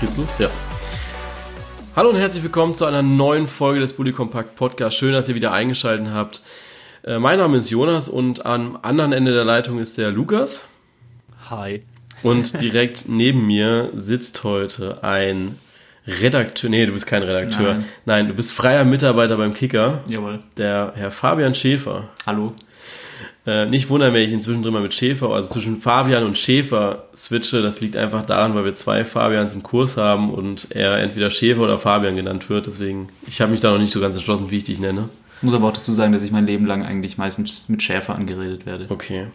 [0.00, 0.28] Geht's los?
[0.38, 0.50] Ja.
[1.94, 4.94] Hallo und herzlich willkommen zu einer neuen Folge des Bully Compact Podcast.
[4.94, 6.42] Schön, dass ihr wieder eingeschaltet habt.
[7.02, 10.66] Äh, mein Name ist Jonas und am anderen Ende der Leitung ist der Lukas.
[11.48, 11.82] Hi.
[12.22, 15.58] Und direkt neben mir sitzt heute ein
[16.06, 16.68] Redakteur.
[16.68, 17.74] Nee, du bist kein Redakteur.
[17.76, 20.00] Nein, Nein du bist freier Mitarbeiter beim Kicker.
[20.08, 20.40] Jawohl.
[20.58, 22.10] Der Herr Fabian Schäfer.
[22.26, 22.52] Hallo.
[23.46, 27.04] Äh, nicht wundern, wenn ich inzwischen drin mal mit Schäfer, also zwischen Fabian und Schäfer
[27.14, 27.62] switche.
[27.62, 31.62] Das liegt einfach daran, weil wir zwei Fabians im Kurs haben und er entweder Schäfer
[31.62, 32.66] oder Fabian genannt wird.
[32.66, 35.08] Deswegen, ich habe mich da noch nicht so ganz entschlossen, wie ich dich nenne.
[35.36, 38.14] Ich muss aber auch dazu sagen, dass ich mein Leben lang eigentlich meistens mit Schäfer
[38.14, 38.86] angeredet werde.
[38.88, 39.26] Okay.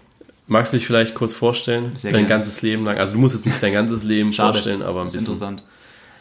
[0.48, 1.96] Magst du dich vielleicht kurz vorstellen?
[1.96, 2.30] Sehr dein gerne.
[2.42, 2.98] ganzes Leben lang.
[2.98, 4.54] Also du musst jetzt nicht dein ganzes Leben Schade.
[4.54, 5.34] vorstellen, aber ein Das ist bisschen.
[5.36, 5.64] interessant.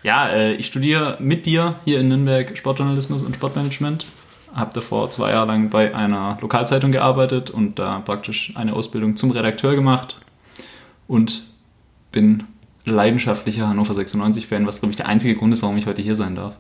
[0.03, 4.07] Ja, äh, ich studiere mit dir hier in Nürnberg Sportjournalismus und Sportmanagement.
[4.55, 9.31] Habe davor zwei Jahre lang bei einer Lokalzeitung gearbeitet und da praktisch eine Ausbildung zum
[9.31, 10.21] Redakteur gemacht
[11.07, 11.47] und
[12.13, 12.45] bin
[12.85, 16.35] leidenschaftlicher Hannover 96-Fan, was glaube ich der einzige Grund ist, warum ich heute hier sein
[16.35, 16.57] darf.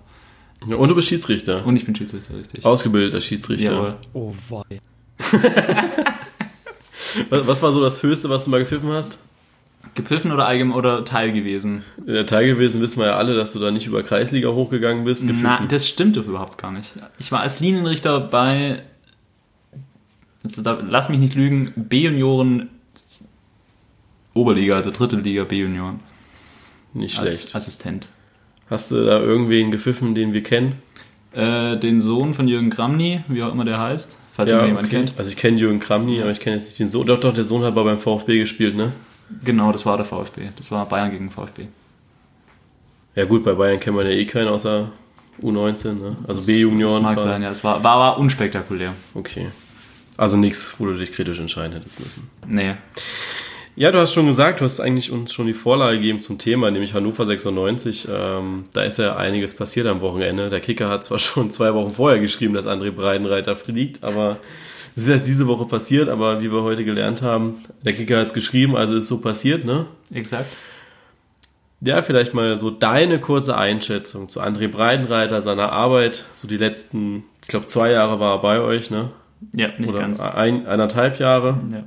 [0.66, 1.64] Ja, Und du bist Schiedsrichter.
[1.66, 2.64] Und ich bin Schiedsrichter, richtig.
[2.64, 3.72] Ausgebildeter Schiedsrichter.
[3.72, 3.96] Jawohl.
[4.12, 4.80] Oh wei.
[7.28, 9.18] Was, was war so das Höchste, was du mal gepfiffen hast?
[9.95, 11.83] Gepfiffen oder allgemein oder Teil gewesen?
[12.06, 15.27] Der Teil gewesen wissen wir ja alle, dass du da nicht über Kreisliga hochgegangen bist.
[15.27, 15.69] Gepfiffen.
[15.69, 16.92] das stimmt doch überhaupt gar nicht.
[17.19, 18.83] Ich war als Linienrichter bei,
[20.45, 22.69] also da, lass mich nicht lügen, B-Junioren
[24.34, 26.01] Oberliga, also dritte Liga B-Junioren
[26.95, 27.56] nicht als schlecht.
[27.56, 28.06] Assistent.
[28.69, 30.75] Hast du da irgendwen gepfiffen, den wir kennen?
[31.33, 34.97] Äh, den Sohn von Jürgen Kramny, wie auch immer der heißt, falls ihn jemand okay.
[34.97, 35.14] kennt.
[35.17, 37.06] Also ich kenne Jürgen Kramny, aber ich kenne jetzt nicht den Sohn.
[37.06, 38.92] Doch, doch, der Sohn hat aber beim VfB gespielt, ne?
[39.45, 40.48] Genau, das war der VfB.
[40.56, 41.67] Das war Bayern gegen VfB.
[43.14, 44.91] Ja gut, bei Bayern kennt man ja eh keinen außer
[45.42, 46.17] U19, ne?
[46.28, 47.03] Also Das B-Junioren.
[47.03, 47.31] mag gerade.
[47.31, 47.51] sein, ja.
[47.51, 48.92] Es war, war, war unspektakulär.
[49.14, 49.48] Okay.
[50.17, 52.31] Also nichts, wo du dich kritisch entscheiden hättest müssen.
[52.47, 52.75] Nee.
[53.77, 56.70] Ja, du hast schon gesagt, du hast eigentlich uns schon die Vorlage gegeben zum Thema,
[56.70, 58.08] nämlich Hannover 96.
[58.13, 60.51] Ähm, da ist ja einiges passiert am Wochenende.
[60.51, 64.39] Der Kicker hat zwar schon zwei Wochen vorher geschrieben, dass André Breidenreiter fliegt, aber
[64.96, 68.27] es ist erst diese Woche passiert, aber wie wir heute gelernt haben, der Kicker hat
[68.28, 69.86] es geschrieben, also ist so passiert, ne?
[70.12, 70.56] Exakt.
[71.83, 77.24] Ja, vielleicht mal so deine kurze Einschätzung zu André Breidenreiter, seiner Arbeit, so die letzten,
[77.42, 79.11] ich glaube zwei Jahre war er bei euch, ne?
[79.55, 80.20] Ja, nicht Oder ganz.
[80.20, 81.84] Ein, eineinhalb Jahre, Ja.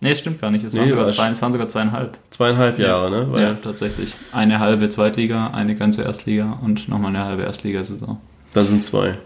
[0.00, 0.64] Nee, es stimmt gar nicht.
[0.64, 2.18] Es Nee, waren, sogar zwei, es waren sogar zweieinhalb.
[2.30, 3.26] zweieinhalb Jahre, ne?
[3.32, 4.14] Weil Ja, tatsächlich.
[4.30, 8.20] Eine halbe Zweitliga, eine ganze Erstliga und nochmal eine halbe Erstligasaison.
[8.54, 9.18] Dann sind zwei.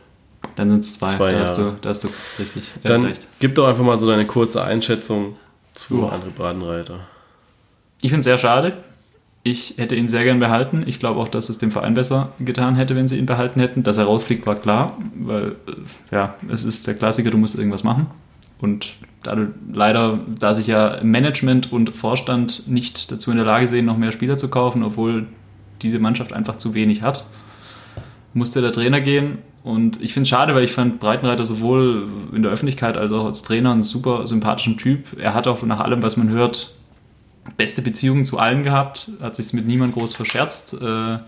[0.56, 1.08] Dann sind es zwei.
[1.08, 2.08] Zwei da, hast du, da hast du
[2.38, 3.26] richtig Dann recht.
[3.38, 5.36] gib doch einfach mal so deine kurze Einschätzung
[5.74, 6.12] zu Uah.
[6.14, 7.00] André Bradenreiter.
[8.02, 8.76] Ich finde es sehr schade.
[9.44, 10.84] Ich hätte ihn sehr gern behalten.
[10.86, 13.82] Ich glaube auch, dass es dem Verein besser getan hätte, wenn sie ihn behalten hätten.
[13.82, 17.82] Dass er rausfliegt, war klar, weil äh, ja, es ist der Klassiker, du musst irgendwas
[17.82, 18.06] machen.
[18.60, 18.92] Und
[19.22, 23.86] da du, leider, da sich ja Management und Vorstand nicht dazu in der Lage sehen,
[23.86, 25.26] noch mehr Spieler zu kaufen, obwohl
[25.82, 27.24] diese Mannschaft einfach zu wenig hat,
[28.34, 29.38] musste der Trainer gehen.
[29.62, 33.26] Und ich finde es schade, weil ich fand Breitenreiter sowohl in der Öffentlichkeit als auch
[33.26, 35.18] als Trainer einen super sympathischen Typ.
[35.18, 36.74] Er hat auch nach allem, was man hört,
[37.56, 40.74] beste Beziehungen zu allen gehabt, hat sich mit niemand groß verscherzt.
[40.80, 41.18] Äh,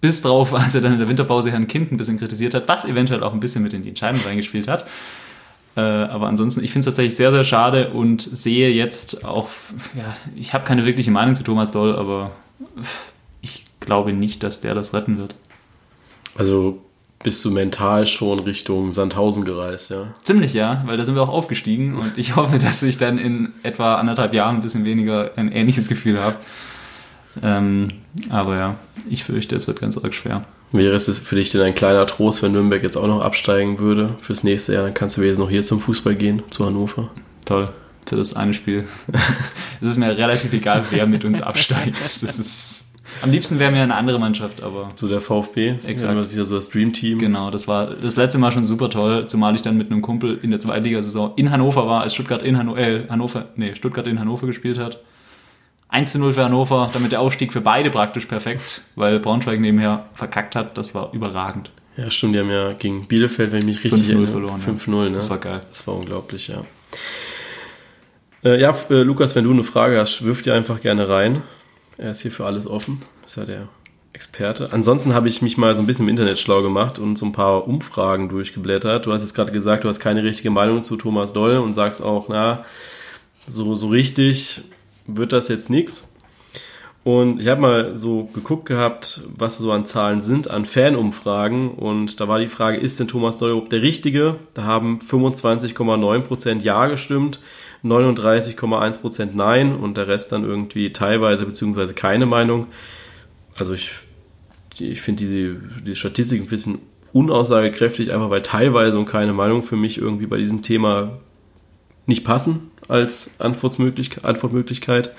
[0.00, 2.84] bis drauf, als er dann in der Winterpause Herrn Kind ein bisschen kritisiert hat, was
[2.84, 4.86] eventuell auch ein bisschen mit in die Entscheidung reingespielt hat.
[5.76, 9.48] Äh, aber ansonsten, ich finde es tatsächlich sehr, sehr schade und sehe jetzt auch,
[9.94, 12.30] ja, ich habe keine wirkliche Meinung zu Thomas Doll, aber
[13.42, 15.34] ich glaube nicht, dass der das retten wird.
[16.36, 16.80] Also
[17.22, 20.12] bist du mental schon Richtung Sandhausen gereist, ja?
[20.22, 23.52] Ziemlich ja, weil da sind wir auch aufgestiegen und ich hoffe, dass ich dann in
[23.62, 26.36] etwa anderthalb Jahren ein bisschen weniger ein ähnliches Gefühl habe.
[27.42, 27.88] Ähm,
[28.28, 28.76] aber ja,
[29.08, 30.44] ich fürchte, es wird ganz arg schwer.
[30.70, 34.16] Wäre es für dich denn ein kleiner Trost, wenn Nürnberg jetzt auch noch absteigen würde
[34.20, 34.82] fürs nächste Jahr?
[34.82, 37.10] Dann kannst du jetzt noch hier zum Fußball gehen, zu Hannover.
[37.44, 37.72] Toll.
[38.06, 38.84] Für das eine Spiel.
[39.80, 41.96] es ist mir relativ egal, wer mit uns absteigt.
[42.22, 42.93] Das ist.
[43.22, 45.76] Am liebsten wäre mir eine andere Mannschaft, aber So der VfB.
[45.86, 46.14] Exakt.
[46.14, 47.18] Ja, wieder so das Dream Team.
[47.18, 50.38] genau, das war das letzte Mal schon super toll, zumal ich dann mit einem Kumpel
[50.42, 54.20] in der Zweitligasaison in Hannover war, als Stuttgart in Hannover, äh, Hannover, nee, Stuttgart in
[54.20, 55.00] Hannover gespielt hat.
[55.88, 60.06] 1 zu 0 für Hannover, damit der Aufstieg für beide praktisch perfekt, weil Braunschweig nebenher
[60.14, 60.76] verkackt hat.
[60.76, 61.70] Das war überragend.
[61.96, 64.72] Ja, stimmt, die haben ja gegen Bielefeld, wenn ich mich richtig 5-0 erinnere, verloren, ja.
[64.72, 65.12] 5-0, ne?
[65.12, 65.60] Das war geil.
[65.68, 66.64] Das war unglaublich, ja.
[68.44, 71.42] Äh, ja, äh, Lukas, wenn du eine Frage hast, wirf dir einfach gerne rein.
[71.96, 73.00] Er ist hier für alles offen.
[73.24, 73.68] Ist ja der
[74.12, 74.72] Experte.
[74.72, 77.32] Ansonsten habe ich mich mal so ein bisschen im Internet schlau gemacht und so ein
[77.32, 79.06] paar Umfragen durchgeblättert.
[79.06, 82.02] Du hast jetzt gerade gesagt, du hast keine richtige Meinung zu Thomas Doll und sagst
[82.02, 82.64] auch, na,
[83.46, 84.62] so, so richtig
[85.06, 86.14] wird das jetzt nichts.
[87.04, 91.70] Und ich habe mal so geguckt gehabt, was so an Zahlen sind, an Fanumfragen.
[91.72, 94.36] Und da war die Frage, ist denn Thomas Doll der Richtige?
[94.54, 97.40] Da haben 25,9% Ja gestimmt,
[97.84, 102.66] 39,1% Nein und der Rest dann irgendwie teilweise beziehungsweise keine Meinung.
[103.56, 103.92] also ich,
[104.78, 106.78] ich finde die, die Statistiken ein bisschen
[107.12, 111.18] unaussagekräftig, einfach weil teilweise und keine Meinung für mich irgendwie bei diesem Thema
[112.06, 114.24] nicht passen als Antwortmöglichkeit.
[114.24, 115.12] Antwortmöglichkeit.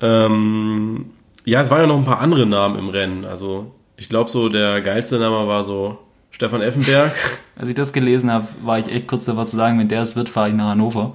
[0.00, 1.06] Ähm,
[1.44, 3.24] ja, es waren ja noch ein paar andere Namen im Rennen.
[3.24, 5.98] Also ich glaube so, der geilste Name war so
[6.30, 7.12] Stefan Effenberg.
[7.56, 10.16] Als ich das gelesen habe, war ich echt kurz davor zu sagen, wenn der es
[10.16, 11.14] wird, fahre ich nach Hannover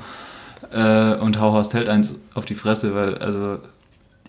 [0.72, 3.60] äh, und hau Horst Held eins auf die Fresse, weil also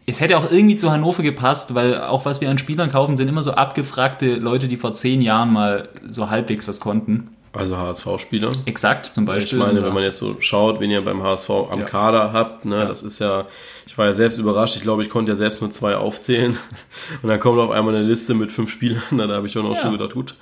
[0.07, 3.29] es hätte auch irgendwie zu Hannover gepasst, weil auch was wir an Spielern kaufen, sind
[3.29, 7.29] immer so abgefragte Leute, die vor zehn Jahren mal so halbwegs was konnten.
[7.53, 8.51] Also HSV-Spieler.
[8.67, 9.59] Exakt, zum Beispiel.
[9.59, 11.85] Ich meine, wenn man jetzt so schaut, wen ihr beim HSV am ja.
[11.85, 12.85] Kader habt, ne, ja.
[12.85, 13.47] das ist ja,
[13.87, 16.57] ich war ja selbst überrascht, ich glaube, ich konnte ja selbst nur zwei aufzählen.
[17.23, 19.75] Und dann kommt auf einmal eine Liste mit fünf Spielern, da habe ich schon auch
[19.75, 19.81] ja.
[19.83, 20.37] schon gedacht, gut,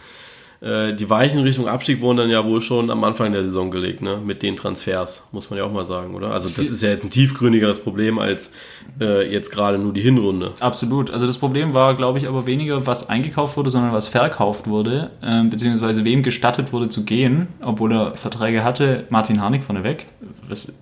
[0.66, 4.02] äh, die Weichen Richtung Abstieg wurden dann ja wohl schon am Anfang der Saison gelegt,
[4.02, 4.18] ne?
[4.24, 6.32] mit den Transfers, muss man ja auch mal sagen, oder?
[6.32, 8.52] Also das ist ja jetzt ein tiefgründigeres Problem als
[9.00, 10.52] äh, jetzt gerade nur die Hinrunde.
[10.58, 11.10] Absolut.
[11.10, 15.10] Also das Problem war, glaube ich, aber weniger, was eingekauft wurde, sondern was verkauft wurde,
[15.22, 19.04] äh, beziehungsweise wem gestattet wurde zu gehen, obwohl er Verträge hatte.
[19.08, 20.06] Martin Harnik vorneweg.
[20.48, 20.74] Das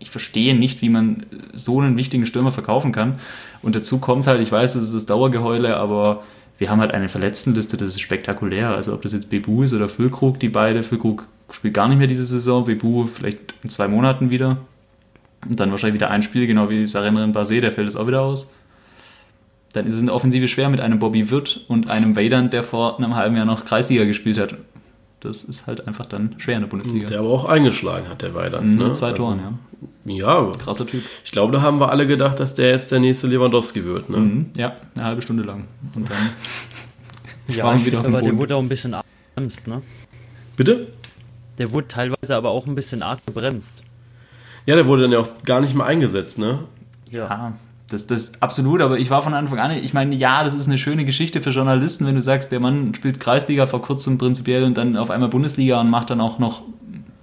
[0.00, 1.24] ich verstehe nicht, wie man
[1.54, 3.14] so einen wichtigen Stürmer verkaufen kann.
[3.62, 6.24] Und dazu kommt halt, ich weiß, es ist das Dauergeheule, aber
[6.58, 8.70] wir haben halt eine Verletztenliste, das ist spektakulär.
[8.70, 10.82] Also ob das jetzt Bebu ist oder Füllkrug, die beide.
[10.82, 14.58] Füllkrug spielt gar nicht mehr diese Saison, Bebu vielleicht in zwei Monaten wieder.
[15.48, 18.22] Und dann wahrscheinlich wieder ein Spiel, genau wie Sarenren Basé, der fällt es auch wieder
[18.22, 18.54] aus.
[19.72, 22.98] Dann ist es eine Offensive schwer mit einem Bobby Wirth und einem Wadern, der vor
[22.98, 24.54] einem halben Jahr noch Kreisliga gespielt hat.
[25.20, 27.08] Das ist halt einfach dann schwer in der Bundesliga.
[27.08, 28.68] Der aber auch eingeschlagen hat, der Weidand.
[28.68, 28.92] Mit ne?
[28.92, 29.52] zwei also, Toren, ja.
[30.04, 31.02] Ja, krasser Typ.
[31.24, 34.10] Ich glaube, da haben wir alle gedacht, dass der jetzt der nächste Lewandowski wird.
[34.10, 34.18] Ne?
[34.18, 35.66] Mhm, ja, eine halbe Stunde lang.
[35.94, 36.30] Und dann
[37.48, 39.82] ja, ich aber der wurde auch ein bisschen arg gebremst, ne?
[40.56, 40.88] Bitte?
[41.58, 43.82] Der wurde teilweise aber auch ein bisschen arg gebremst.
[44.66, 46.60] Ja, der wurde dann ja auch gar nicht mehr eingesetzt, ne?
[47.10, 47.54] Ja.
[47.90, 50.78] Das, das absolut, aber ich war von Anfang an, ich meine, ja, das ist eine
[50.78, 54.78] schöne Geschichte für Journalisten, wenn du sagst, der Mann spielt Kreisliga vor kurzem prinzipiell und
[54.78, 56.62] dann auf einmal Bundesliga und macht dann auch noch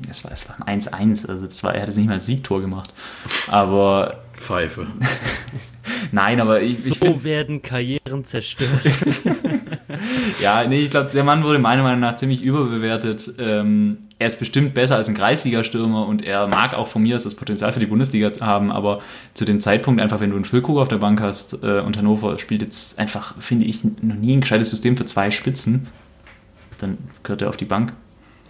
[0.09, 2.61] es war, es war ein 1-1, also war, er hat es nicht mal als Siegtor
[2.61, 2.93] gemacht.
[3.47, 4.21] Aber.
[4.35, 4.87] Pfeife.
[6.11, 6.83] Nein, aber ich.
[6.83, 8.81] So ich find, werden Karrieren zerstört.
[10.41, 13.33] ja, nee, ich glaube, der Mann wurde meiner Meinung nach ziemlich überbewertet.
[13.39, 17.23] Ähm, er ist bestimmt besser als ein Kreisliga-Stürmer und er mag auch von mir aus
[17.23, 18.99] das Potenzial für die Bundesliga haben, aber
[19.33, 22.37] zu dem Zeitpunkt einfach, wenn du einen Füllkrug auf der Bank hast äh, und Hannover
[22.37, 25.87] spielt jetzt einfach, finde ich, noch nie ein gescheites System für zwei Spitzen,
[26.79, 27.93] dann gehört er auf die Bank.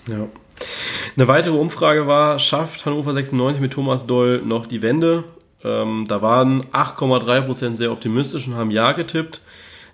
[0.10, 0.28] Ja.
[1.16, 5.24] Eine weitere Umfrage war, schafft Hannover 96 mit Thomas Doll noch die Wende?
[5.64, 9.42] Ähm, da waren 8,3% sehr optimistisch und haben Ja getippt.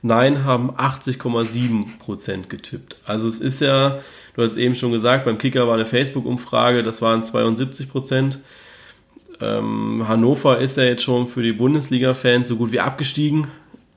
[0.01, 2.97] Nein haben 80,7% getippt.
[3.05, 3.99] Also es ist ja,
[4.35, 8.37] du hast eben schon gesagt, beim Kicker war eine Facebook-Umfrage, das waren 72%.
[9.41, 13.47] Ähm, Hannover ist ja jetzt schon für die Bundesliga-Fans so gut wie abgestiegen.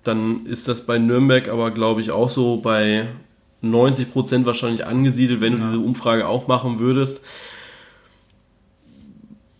[0.04, 3.08] Dann ist das bei Nürnberg aber, glaube ich, auch so bei
[3.62, 5.66] 90 Prozent wahrscheinlich angesiedelt, wenn du ja.
[5.66, 7.24] diese Umfrage auch machen würdest.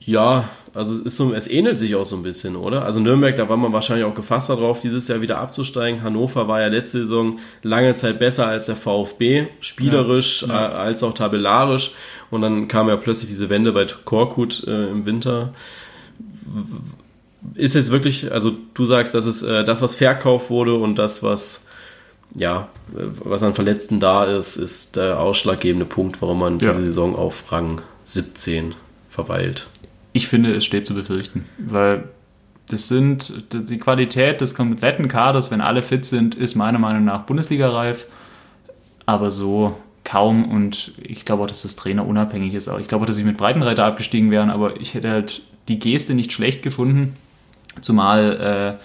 [0.01, 2.85] Ja, also es, ist so, es ähnelt sich auch so ein bisschen, oder?
[2.85, 6.03] Also Nürnberg, da war man wahrscheinlich auch gefasst darauf, dieses Jahr wieder abzusteigen.
[6.03, 10.69] Hannover war ja letzte Saison lange Zeit besser als der VfB, spielerisch ja, ja.
[10.69, 11.93] Äh, als auch tabellarisch.
[12.31, 15.53] Und dann kam ja plötzlich diese Wende bei Korkut äh, im Winter.
[17.55, 21.23] Ist jetzt wirklich, also du sagst, das ist äh, das, was verkauft wurde und das,
[21.23, 21.67] was
[22.35, 26.71] ja, was an Verletzten da ist, ist der ausschlaggebende Punkt, warum man ja.
[26.71, 28.75] diese Saison auf Rang 17
[29.09, 29.67] verweilt.
[30.13, 32.05] Ich finde, es steht zu befürchten, weil
[32.69, 37.23] das sind die Qualität des kompletten Kaders, wenn alle fit sind, ist meiner Meinung nach
[37.23, 38.07] Bundesliga-reif,
[39.07, 42.69] aber so kaum und ich glaube auch, dass das Trainer unabhängig ist.
[42.81, 46.15] Ich glaube auch, dass sie mit Breitenreiter abgestiegen wären, aber ich hätte halt die Geste
[46.15, 47.15] nicht schlecht gefunden,
[47.81, 48.85] zumal äh,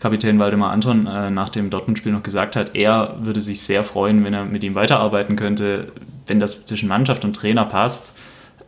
[0.00, 4.24] Kapitän Waldemar Anton äh, nach dem Dortmund-Spiel noch gesagt hat, er würde sich sehr freuen,
[4.24, 5.92] wenn er mit ihm weiterarbeiten könnte,
[6.26, 8.14] wenn das zwischen Mannschaft und Trainer passt,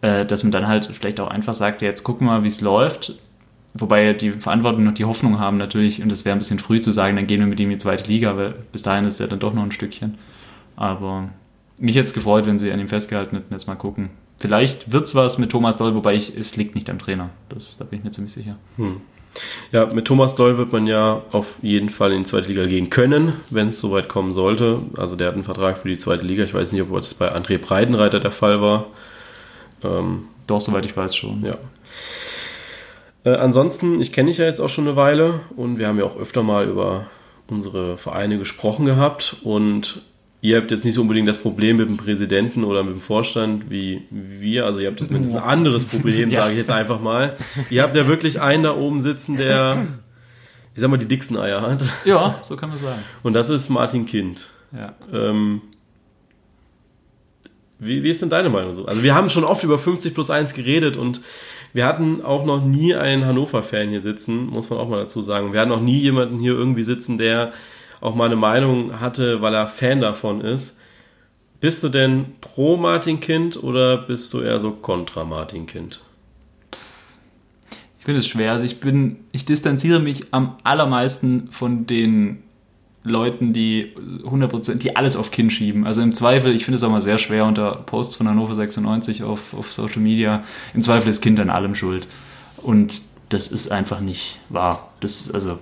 [0.02, 2.60] äh, dass man dann halt vielleicht auch einfach sagt, jetzt gucken wir mal, wie es
[2.60, 3.14] läuft.
[3.74, 6.92] Wobei die Verantwortung noch die Hoffnung haben natürlich, und das wäre ein bisschen früh zu
[6.92, 9.28] sagen, dann gehen wir mit ihm in die zweite Liga, weil bis dahin ist er
[9.28, 10.16] dann doch noch ein Stückchen.
[10.76, 11.28] Aber
[11.78, 13.52] mich hätte es gefreut, wenn sie an ihm festgehalten hätten.
[13.52, 14.10] Jetzt mal gucken.
[14.38, 17.30] Vielleicht wird es was mit Thomas Doll, wobei ich, es liegt nicht am Trainer.
[17.48, 18.56] Das, da bin ich mir ziemlich sicher.
[18.76, 19.00] Hm.
[19.72, 22.88] Ja, mit Thomas Doll wird man ja auf jeden Fall in die zweite Liga gehen
[22.90, 24.80] können, wenn es soweit kommen sollte.
[24.96, 26.44] Also der hat einen Vertrag für die zweite Liga.
[26.44, 28.86] Ich weiß nicht, ob das bei André Breidenreiter der Fall war.
[29.84, 31.44] Ähm, Doch, soweit ich weiß schon.
[31.44, 31.58] Ja.
[33.24, 36.04] Äh, ansonsten, ich kenne dich ja jetzt auch schon eine Weile und wir haben ja
[36.04, 37.06] auch öfter mal über
[37.48, 40.02] unsere Vereine gesprochen gehabt und
[40.40, 43.70] ihr habt jetzt nicht so unbedingt das Problem mit dem Präsidenten oder mit dem Vorstand
[43.70, 44.66] wie wir.
[44.66, 46.42] Also ihr habt zumindest ein anderes Problem, ja.
[46.42, 47.36] sage ich jetzt einfach mal.
[47.70, 49.86] Ihr habt ja wirklich einen da oben sitzen, der
[50.76, 51.82] ich sag mal, die dicksten Eier hat.
[52.04, 53.02] Ja, so kann man sagen.
[53.22, 54.50] Und das ist Martin Kind.
[54.76, 54.94] Ja.
[55.10, 55.62] Ähm,
[57.78, 58.84] wie, wie ist denn deine Meinung so?
[58.84, 61.22] Also wir haben schon oft über 50 plus 1 geredet und
[61.72, 65.54] wir hatten auch noch nie einen Hannover-Fan hier sitzen, muss man auch mal dazu sagen.
[65.54, 67.52] Wir hatten noch nie jemanden hier irgendwie sitzen, der
[68.06, 70.76] auch mal eine Meinung hatte, weil er Fan davon ist.
[71.60, 76.00] Bist du denn pro Martin Kind oder bist du eher so kontra Martin Kind?
[77.98, 78.52] Ich finde es schwer.
[78.52, 82.44] Also ich bin, ich distanziere mich am allermeisten von den
[83.02, 83.92] Leuten, die
[84.24, 85.84] 100%, die alles auf Kind schieben.
[85.84, 89.24] Also im Zweifel, ich finde es auch mal sehr schwer unter Posts von Hannover 96
[89.24, 90.44] auf, auf Social Media.
[90.74, 92.06] Im Zweifel ist Kind an allem schuld.
[92.58, 94.92] Und das ist einfach nicht wahr.
[95.00, 95.58] Das, also,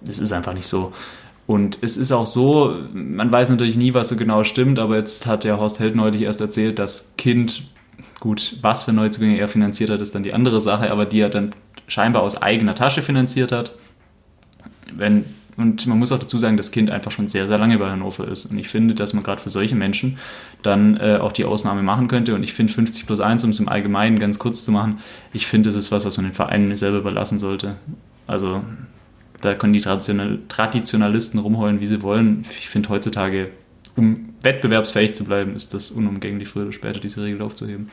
[0.00, 0.94] das ist einfach nicht so.
[1.46, 5.26] Und es ist auch so, man weiß natürlich nie, was so genau stimmt, aber jetzt
[5.26, 7.64] hat der Horst Held neulich erst erzählt, dass Kind,
[8.20, 11.28] gut, was für Neuzugänge er finanziert hat, ist dann die andere Sache, aber die er
[11.28, 11.54] dann
[11.86, 13.74] scheinbar aus eigener Tasche finanziert hat.
[14.94, 15.26] Wenn,
[15.58, 18.26] und man muss auch dazu sagen, dass Kind einfach schon sehr, sehr lange bei Hannover
[18.26, 18.46] ist.
[18.46, 20.18] Und ich finde, dass man gerade für solche Menschen
[20.62, 22.34] dann äh, auch die Ausnahme machen könnte.
[22.34, 24.98] Und ich finde 50 plus 1, um es im Allgemeinen ganz kurz zu machen,
[25.34, 27.76] ich finde, das ist was, was man den Vereinen selber überlassen sollte.
[28.26, 28.62] Also
[29.44, 32.44] da können die Traditional Traditionalisten rumheulen, wie sie wollen.
[32.58, 33.50] Ich finde heutzutage,
[33.96, 37.90] um wettbewerbsfähig zu bleiben, ist das unumgänglich, früher oder später diese Regel aufzuheben.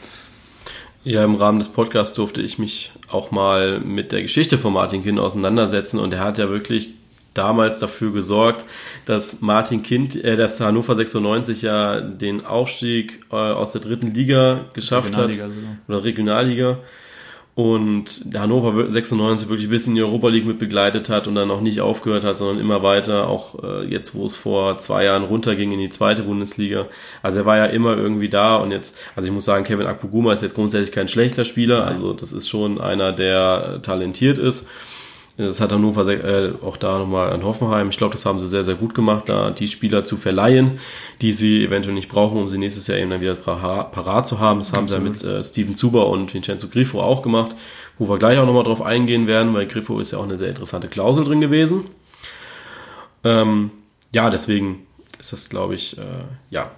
[1.03, 5.03] Ja, im Rahmen des Podcasts durfte ich mich auch mal mit der Geschichte von Martin
[5.03, 6.93] Kind auseinandersetzen und er hat ja wirklich
[7.33, 8.65] damals dafür gesorgt,
[9.05, 14.65] dass Martin Kind, äh, dass Hannover 96 ja den Aufstieg äh, aus der dritten Liga
[14.73, 15.49] geschafft hat sogar.
[15.87, 16.79] oder Regionalliga
[17.53, 21.59] und Hannover 96 wirklich bis in die Europa League mit begleitet hat und dann auch
[21.59, 25.71] nicht aufgehört hat, sondern immer weiter, auch äh, jetzt, wo es vor zwei Jahren runterging
[25.71, 26.87] in die zweite Bundesliga.
[27.21, 30.33] Also er war ja immer irgendwie da und jetzt, also ich muss sagen, Kevin Akpoguma
[30.33, 34.69] ist jetzt grundsätzlich kein schlechter Spieler, also das ist schon einer, der talentiert ist.
[35.47, 37.89] Das hat Hannover äh, auch da nochmal an Hoffenheim.
[37.89, 40.79] Ich glaube, das haben sie sehr, sehr gut gemacht, da die Spieler zu verleihen,
[41.21, 44.59] die sie eventuell nicht brauchen, um sie nächstes Jahr eben dann wieder parat zu haben.
[44.59, 45.17] Das haben Absolut.
[45.17, 47.55] sie ja mit äh, Steven Zuber und Vincenzo Grifo auch gemacht,
[47.97, 50.49] wo wir gleich auch nochmal drauf eingehen werden, weil Grifo ist ja auch eine sehr
[50.49, 51.87] interessante Klausel drin gewesen.
[53.23, 53.71] Ähm,
[54.13, 54.85] ja, deswegen
[55.19, 56.03] ist das, glaube ich, äh,
[56.49, 56.71] ja,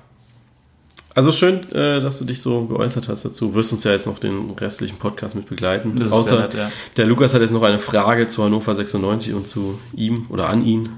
[1.15, 3.49] also schön, äh, dass du dich so geäußert hast dazu.
[3.49, 5.97] Du wirst uns ja jetzt noch den restlichen Podcast mit begleiten.
[5.99, 6.71] Das Außer nett, ja.
[6.97, 10.65] der Lukas hat jetzt noch eine Frage zu Hannover 96 und zu ihm oder an
[10.65, 10.89] ihn.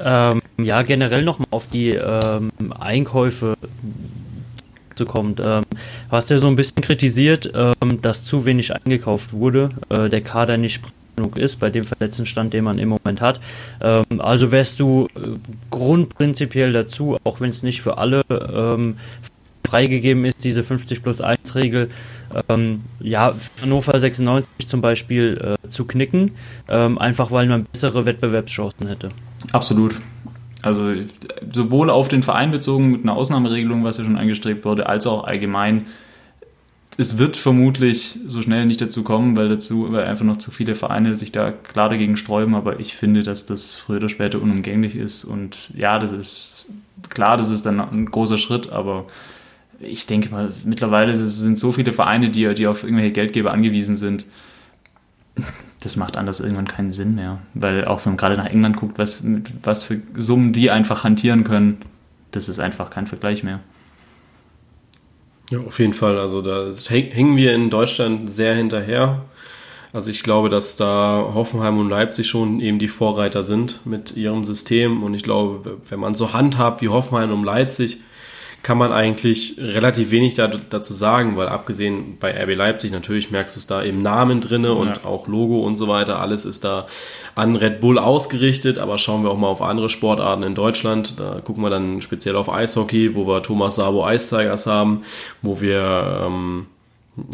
[0.00, 3.54] Ähm, ja, generell nochmal auf die ähm, Einkäufe
[4.94, 5.36] zu kommen.
[5.42, 10.08] Ähm, du hast ja so ein bisschen kritisiert, ähm, dass zu wenig eingekauft wurde, äh,
[10.08, 10.82] der Kader nicht
[11.20, 13.40] genug ist, bei dem verletzten Stand, den man im Moment hat.
[13.80, 15.36] Ähm, also wärst du äh,
[15.70, 18.96] grundprinzipiell dazu, auch wenn es nicht für alle ähm,
[19.66, 21.90] freigegeben ist, diese 50 plus 1 Regel,
[22.48, 26.32] ähm, ja, Hannover 96 zum Beispiel äh, zu knicken,
[26.68, 29.10] ähm, einfach weil man bessere Wettbewerbschancen hätte.
[29.52, 29.94] Absolut.
[30.62, 30.92] Also
[31.52, 35.24] sowohl auf den Verein bezogen mit einer Ausnahmeregelung, was ja schon angestrebt wurde, als auch
[35.24, 35.86] allgemein
[37.00, 40.74] es wird vermutlich so schnell nicht dazu kommen, weil dazu, weil einfach noch zu viele
[40.74, 44.96] Vereine sich da klar dagegen sträuben, aber ich finde, dass das früher oder später unumgänglich
[44.96, 46.66] ist und ja, das ist
[47.08, 49.06] klar, das ist dann ein großer Schritt, aber
[49.80, 54.26] ich denke mal, mittlerweile sind so viele Vereine, die, die auf irgendwelche Geldgeber angewiesen sind,
[55.82, 57.38] das macht anders irgendwann keinen Sinn mehr.
[57.54, 59.24] Weil auch wenn man gerade nach England guckt, was,
[59.62, 61.78] was für Summen die einfach hantieren können,
[62.32, 63.60] das ist einfach kein Vergleich mehr.
[65.50, 66.18] Ja, auf jeden Fall.
[66.18, 69.22] Also da hängen wir in Deutschland sehr hinterher.
[69.92, 74.44] Also ich glaube, dass da Hoffenheim und Leipzig schon eben die Vorreiter sind mit ihrem
[74.44, 75.02] System.
[75.02, 77.98] Und ich glaube, wenn man so handhabt wie Hoffenheim und Leipzig,
[78.62, 83.56] kann man eigentlich relativ wenig da, dazu sagen, weil abgesehen bei RB Leipzig natürlich merkst
[83.56, 84.74] du es da im Namen drinne ja.
[84.74, 86.86] und auch Logo und so weiter, alles ist da
[87.34, 91.40] an Red Bull ausgerichtet, aber schauen wir auch mal auf andere Sportarten in Deutschland, da
[91.42, 95.04] gucken wir dann speziell auf Eishockey, wo wir Thomas Sabo Ice Tigers haben,
[95.40, 96.66] wo wir ähm,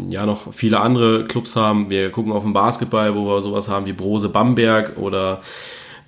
[0.09, 3.85] ja noch viele andere Clubs haben, wir gucken auf den Basketball, wo wir sowas haben
[3.85, 5.41] wie Brose Bamberg oder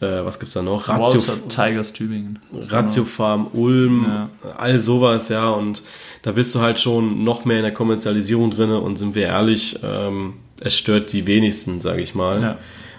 [0.02, 0.88] äh, was gibt's da noch?
[0.88, 2.40] Ratio Tigers Tübingen.
[2.54, 4.30] Ratio Farm Ulm, ja.
[4.58, 5.50] all sowas, ja.
[5.50, 5.84] Und
[6.22, 9.80] da bist du halt schon noch mehr in der Kommerzialisierung drin und sind wir ehrlich,
[9.84, 12.42] ähm, es stört die wenigsten, sage ich mal.
[12.42, 12.58] Ja.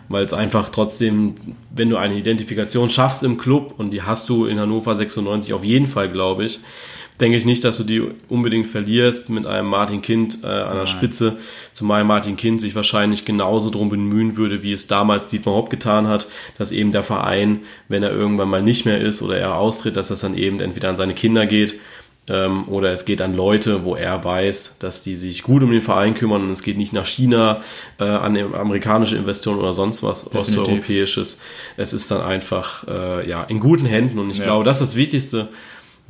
[0.09, 1.37] Weil es einfach trotzdem,
[1.75, 5.63] wenn du eine Identifikation schaffst im Club, und die hast du in Hannover 96 auf
[5.63, 6.61] jeden Fall, glaube ich,
[7.21, 10.85] denke ich nicht, dass du die unbedingt verlierst mit einem Martin Kind äh, an der
[10.85, 10.87] Nein.
[10.87, 11.39] Spitze,
[11.73, 16.09] zumal Martin Kind sich wahrscheinlich genauso drum bemühen würde, wie es damals Dietmar Hopp getan
[16.09, 16.27] hat,
[16.59, 20.09] dass eben der Verein, wenn er irgendwann mal nicht mehr ist oder er austritt, dass
[20.09, 21.75] das dann eben entweder an seine Kinder geht
[22.29, 25.81] Ähm, oder es geht an Leute, wo er weiß, dass die sich gut um den
[25.81, 27.63] Verein kümmern und es geht nicht nach China,
[27.99, 30.59] äh, an amerikanische Investoren oder sonst was Definitiv.
[30.59, 31.41] osteuropäisches.
[31.77, 34.45] Es ist dann einfach äh, ja, in guten Händen und ich ja.
[34.45, 35.49] glaube, das ist das Wichtigste.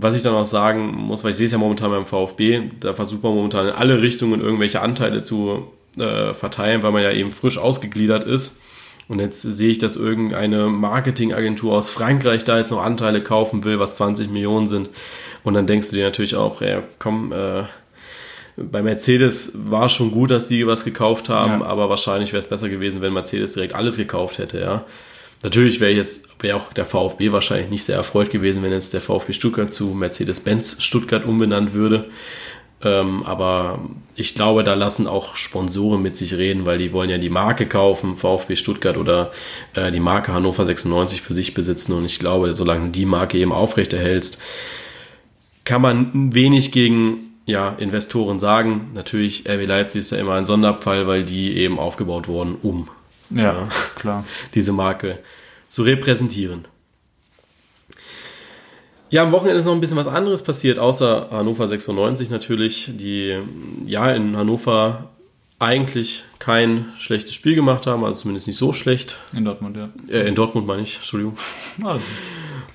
[0.00, 2.94] Was ich dann auch sagen muss, weil ich sehe es ja momentan beim VfB, da
[2.94, 7.32] versucht man momentan in alle Richtungen irgendwelche Anteile zu äh, verteilen, weil man ja eben
[7.32, 8.60] frisch ausgegliedert ist.
[9.08, 13.78] Und jetzt sehe ich, dass irgendeine Marketingagentur aus Frankreich da jetzt noch Anteile kaufen will,
[13.80, 14.88] was 20 Millionen sind.
[15.42, 17.64] Und dann denkst du dir natürlich auch, ja, komm, äh,
[18.56, 21.66] bei Mercedes war schon gut, dass die was gekauft haben, ja.
[21.66, 24.84] aber wahrscheinlich wäre es besser gewesen, wenn Mercedes direkt alles gekauft hätte, ja.
[25.42, 29.00] Natürlich wäre jetzt, wäre auch der VfB wahrscheinlich nicht sehr erfreut gewesen, wenn jetzt der
[29.00, 32.10] VfB Stuttgart zu Mercedes-Benz Stuttgart umbenannt würde.
[32.82, 33.80] Ähm, aber
[34.14, 37.66] ich glaube, da lassen auch Sponsoren mit sich reden, weil die wollen ja die Marke
[37.66, 39.30] kaufen, VfB Stuttgart oder
[39.74, 41.92] äh, die Marke Hannover 96 für sich besitzen.
[41.92, 44.38] Und ich glaube, solange die Marke eben aufrechterhältst,
[45.64, 48.90] kann man wenig gegen ja, Investoren sagen.
[48.94, 52.88] Natürlich, RW Leipzig ist ja immer ein Sonderfall, weil die eben aufgebaut wurden, um
[53.30, 54.24] ja, ja, klar.
[54.54, 55.18] diese Marke
[55.68, 56.66] zu repräsentieren.
[59.10, 63.38] Ja, am Wochenende ist noch ein bisschen was anderes passiert, außer Hannover 96 natürlich, die
[63.84, 65.10] ja in Hannover
[65.58, 69.18] eigentlich kein schlechtes Spiel gemacht haben, also zumindest nicht so schlecht.
[69.36, 69.90] In Dortmund, ja.
[70.08, 71.36] Äh, in Dortmund meine ich, Entschuldigung.
[71.82, 72.02] Also.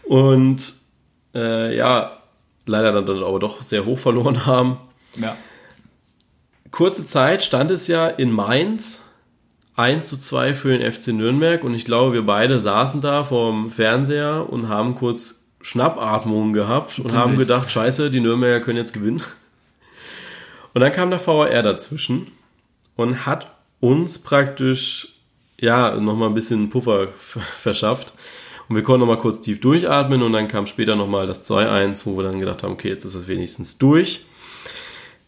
[0.04, 0.74] Und
[1.34, 2.20] äh, ja,
[2.66, 4.78] leider dann aber doch sehr hoch verloren haben.
[5.16, 5.38] Ja.
[6.72, 9.05] Kurze Zeit stand es ja in Mainz
[9.76, 13.70] 1 zu 2 für den FC Nürnberg und ich glaube, wir beide saßen da vorm
[13.70, 17.16] Fernseher und haben kurz Schnappatmungen gehabt und Ziemlich.
[17.16, 19.22] haben gedacht, scheiße, die Nürnberger können jetzt gewinnen.
[20.74, 22.28] Und dann kam der VAR dazwischen
[22.96, 25.10] und hat uns praktisch,
[25.60, 27.08] ja, nochmal ein bisschen Puffer
[27.62, 28.14] verschafft.
[28.68, 32.18] Und wir konnten nochmal kurz tief durchatmen und dann kam später nochmal das 2-1, wo
[32.18, 34.26] wir dann gedacht haben, okay, jetzt ist es wenigstens durch.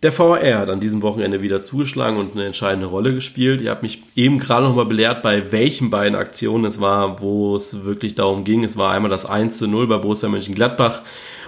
[0.03, 3.61] Der VR hat an diesem Wochenende wieder zugeschlagen und eine entscheidende Rolle gespielt.
[3.61, 7.55] Ihr habt mich eben gerade noch mal belehrt, bei welchen beiden Aktionen es war, wo
[7.55, 8.63] es wirklich darum ging.
[8.63, 11.01] Es war einmal das 1 zu 0 bei Borussia Mönchengladbach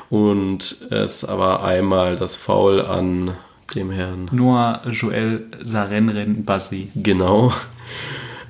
[0.09, 3.35] und es war einmal das Foul an
[3.75, 6.89] dem Herrn Noah Joel Sarenren Bassi.
[6.95, 7.53] Genau.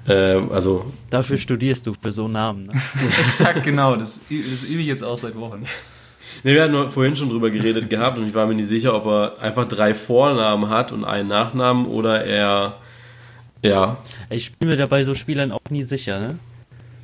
[0.07, 2.67] Äh, also Dafür studierst du für so Namen.
[2.67, 2.73] Ne?
[3.25, 3.97] Exakt, genau.
[3.97, 5.65] Das, das übe ich jetzt auch seit Wochen.
[6.43, 9.05] Nee, wir hatten vorhin schon drüber geredet gehabt und ich war mir nicht sicher, ob
[9.05, 12.77] er einfach drei Vornamen hat und einen Nachnamen oder er.
[13.61, 13.97] Ja.
[14.29, 16.39] Ich bin mir dabei so Spielern auch nie sicher, ne?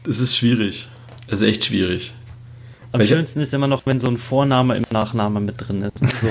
[0.04, 0.88] Das ist schwierig.
[1.28, 2.14] Es ist echt schwierig.
[2.92, 6.00] Am Weil schönsten ist immer noch, wenn so ein Vorname im Nachname mit drin ist.
[6.22, 6.28] So,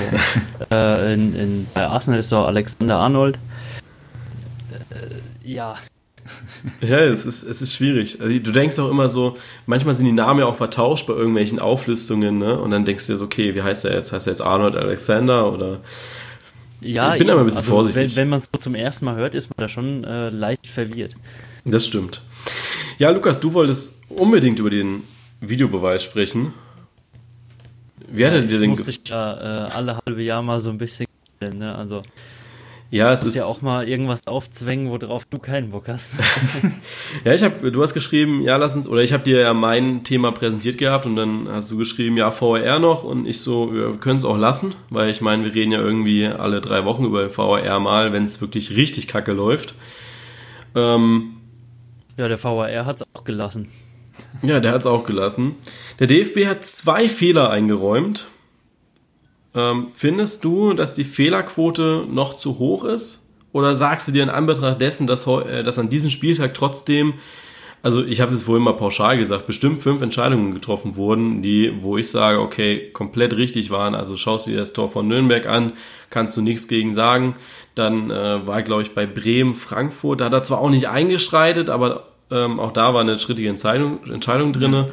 [0.75, 3.37] äh, in, in, bei Arsenal ist so Alexander Arnold.
[4.89, 5.77] Äh, ja,
[6.81, 8.21] ja, es ist, es ist schwierig.
[8.21, 9.35] Also, du denkst auch immer so,
[9.65, 12.59] manchmal sind die Namen ja auch vertauscht bei irgendwelchen Auflistungen, ne?
[12.59, 14.11] Und dann denkst du dir so, okay, wie heißt er jetzt?
[14.11, 15.81] Heißt er jetzt Arnold Alexander oder.
[16.81, 18.15] Ja, ich bin aber ein bisschen also, vorsichtig.
[18.15, 20.67] Wenn, wenn man es so zum ersten Mal hört, ist man da schon äh, leicht
[20.67, 21.15] verwirrt.
[21.63, 22.21] Das stimmt.
[22.97, 25.03] Ja, Lukas, du wolltest unbedingt über den
[25.41, 26.53] Videobeweis sprechen.
[28.07, 30.69] Wie hat ja, er dir denn musste ich ja äh, alle halbe Jahr mal so
[30.69, 31.07] ein bisschen,
[31.41, 31.75] ne?
[31.75, 32.03] Also
[32.95, 36.13] ja, es ist ja auch mal irgendwas aufzwängen, worauf du keinen Bock hast.
[37.25, 40.05] ja, ich habe, du hast geschrieben, ja, lass uns, oder ich habe dir ja mein
[40.05, 43.91] Thema präsentiert gehabt und dann hast du geschrieben, ja, VR noch und ich so, ja,
[43.91, 47.03] wir können es auch lassen, weil ich meine, wir reden ja irgendwie alle drei Wochen
[47.03, 49.73] über VR mal, wenn es wirklich richtig kacke läuft.
[50.73, 51.33] Ähm,
[52.15, 53.71] ja, der VR hat es auch gelassen.
[54.41, 55.55] Ja, der hat es auch gelassen.
[55.99, 58.27] Der DFB hat zwei Fehler eingeräumt
[59.55, 63.25] ähm, findest du, dass die Fehlerquote noch zu hoch ist?
[63.53, 67.13] Oder sagst du dir in Anbetracht dessen, dass, äh, dass an diesem Spieltag trotzdem,
[67.81, 71.97] also ich habe es vorhin mal pauschal gesagt, bestimmt fünf Entscheidungen getroffen wurden, die, wo
[71.97, 73.95] ich sage, okay, komplett richtig waren.
[73.95, 75.71] Also schaust du dir das Tor von Nürnberg an,
[76.09, 77.35] kannst du nichts gegen sagen.
[77.75, 81.69] Dann äh, war, glaube ich, bei Bremen, Frankfurt, da hat er zwar auch nicht eingeschreitet,
[81.69, 84.87] aber ähm, auch da war eine schrittige Entscheidung, Entscheidung drin.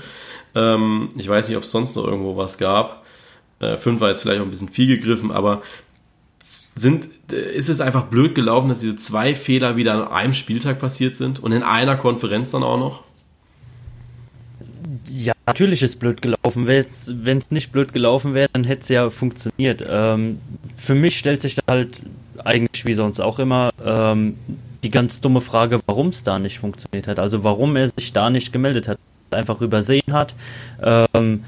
[0.55, 3.02] Ähm, ich weiß nicht, ob es sonst noch irgendwo was gab.
[3.63, 5.63] Äh, fünf war jetzt vielleicht auch ein bisschen viel gegriffen, aber
[6.75, 11.15] sind, ist es einfach blöd gelaufen, dass diese zwei Fehler wieder an einem Spieltag passiert
[11.15, 13.05] sind und in einer Konferenz dann auch noch?
[15.09, 16.67] Ja, natürlich ist blöd gelaufen.
[16.67, 19.85] Wenn es nicht blöd gelaufen wäre, dann hätte es ja funktioniert.
[19.87, 20.41] Ähm,
[20.77, 22.03] für mich stellt sich da halt
[22.45, 24.37] eigentlich wie sonst auch immer ähm,
[24.83, 27.19] die ganz dumme Frage, warum es da nicht funktioniert hat.
[27.19, 28.99] Also warum er sich da nicht gemeldet hat,
[29.31, 30.35] einfach übersehen hat.
[30.83, 31.45] Ähm,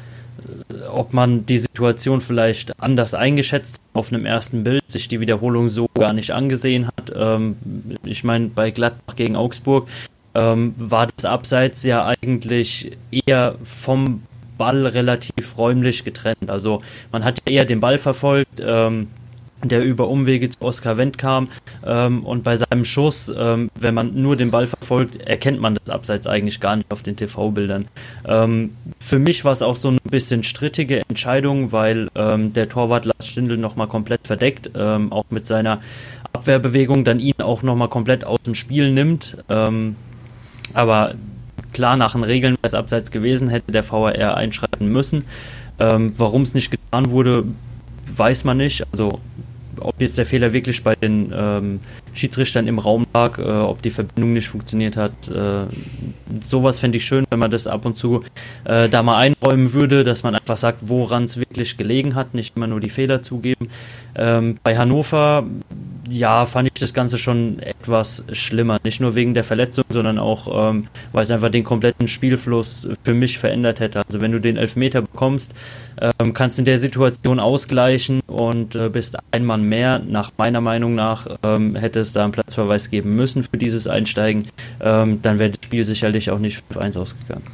[0.90, 5.86] ob man die Situation vielleicht anders eingeschätzt auf einem ersten Bild, sich die Wiederholung so
[5.94, 7.12] gar nicht angesehen hat.
[7.14, 7.56] Ähm,
[8.04, 9.88] ich meine, bei Gladbach gegen Augsburg
[10.34, 14.22] ähm, war das Abseits ja eigentlich eher vom
[14.58, 16.48] Ball relativ räumlich getrennt.
[16.50, 16.82] Also
[17.12, 18.60] man hat ja eher den Ball verfolgt.
[18.60, 19.08] Ähm,
[19.68, 21.48] der über Umwege zu Oskar Wendt kam.
[21.84, 25.94] Ähm, und bei seinem Schuss, ähm, wenn man nur den Ball verfolgt, erkennt man das
[25.94, 27.86] Abseits eigentlich gar nicht auf den TV-Bildern.
[28.26, 33.04] Ähm, für mich war es auch so ein bisschen strittige Entscheidung, weil ähm, der Torwart
[33.04, 35.80] Lars Stindl nochmal komplett verdeckt, ähm, auch mit seiner
[36.32, 39.36] Abwehrbewegung dann ihn auch nochmal komplett aus dem Spiel nimmt.
[39.48, 39.96] Ähm,
[40.72, 41.14] aber
[41.72, 45.24] klar, nach den Regeln wäre es Abseits gewesen, hätte der VAR einschreiten müssen.
[45.76, 47.44] Warum es nicht getan wurde,
[48.16, 48.86] weiß man nicht.
[48.92, 49.20] Also
[49.80, 51.80] ob jetzt der Fehler wirklich bei den ähm,
[52.12, 55.12] Schiedsrichtern im Raum lag, äh, ob die Verbindung nicht funktioniert hat.
[55.28, 55.66] Äh,
[56.42, 58.22] sowas fände ich schön, wenn man das ab und zu
[58.64, 62.56] äh, da mal einräumen würde, dass man einfach sagt, woran es wirklich gelegen hat, nicht
[62.56, 63.68] immer nur die Fehler zugeben.
[64.16, 65.44] Ähm, bei Hannover,
[66.14, 68.78] ja, fand ich das Ganze schon etwas schlimmer.
[68.84, 73.14] Nicht nur wegen der Verletzung, sondern auch, ähm, weil es einfach den kompletten Spielfluss für
[73.14, 74.02] mich verändert hätte.
[74.06, 75.52] Also wenn du den Elfmeter bekommst,
[76.00, 79.98] ähm, kannst in der Situation ausgleichen und äh, bist ein Mann mehr.
[79.98, 84.46] Nach meiner Meinung nach ähm, hätte es da einen Platzverweis geben müssen für dieses Einsteigen.
[84.80, 87.46] Ähm, dann wäre das Spiel sicherlich auch nicht 5-1 ausgegangen.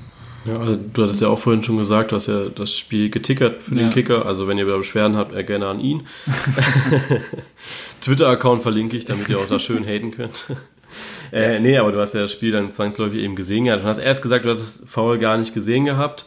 [0.46, 3.62] Ja, also du hattest ja auch vorhin schon gesagt, du hast ja das Spiel getickert
[3.62, 3.82] für ja.
[3.82, 4.26] den Kicker.
[4.26, 6.02] Also wenn ihr Beschwerden habt, eher gerne an ihn.
[8.00, 10.46] Twitter-Account verlinke ich, damit ihr auch da schön haten könnt.
[11.32, 13.84] äh, nee, aber du hast ja das Spiel dann zwangsläufig eben gesehen gehabt.
[13.84, 16.26] Du hast erst gesagt, du hast das Foul gar nicht gesehen gehabt.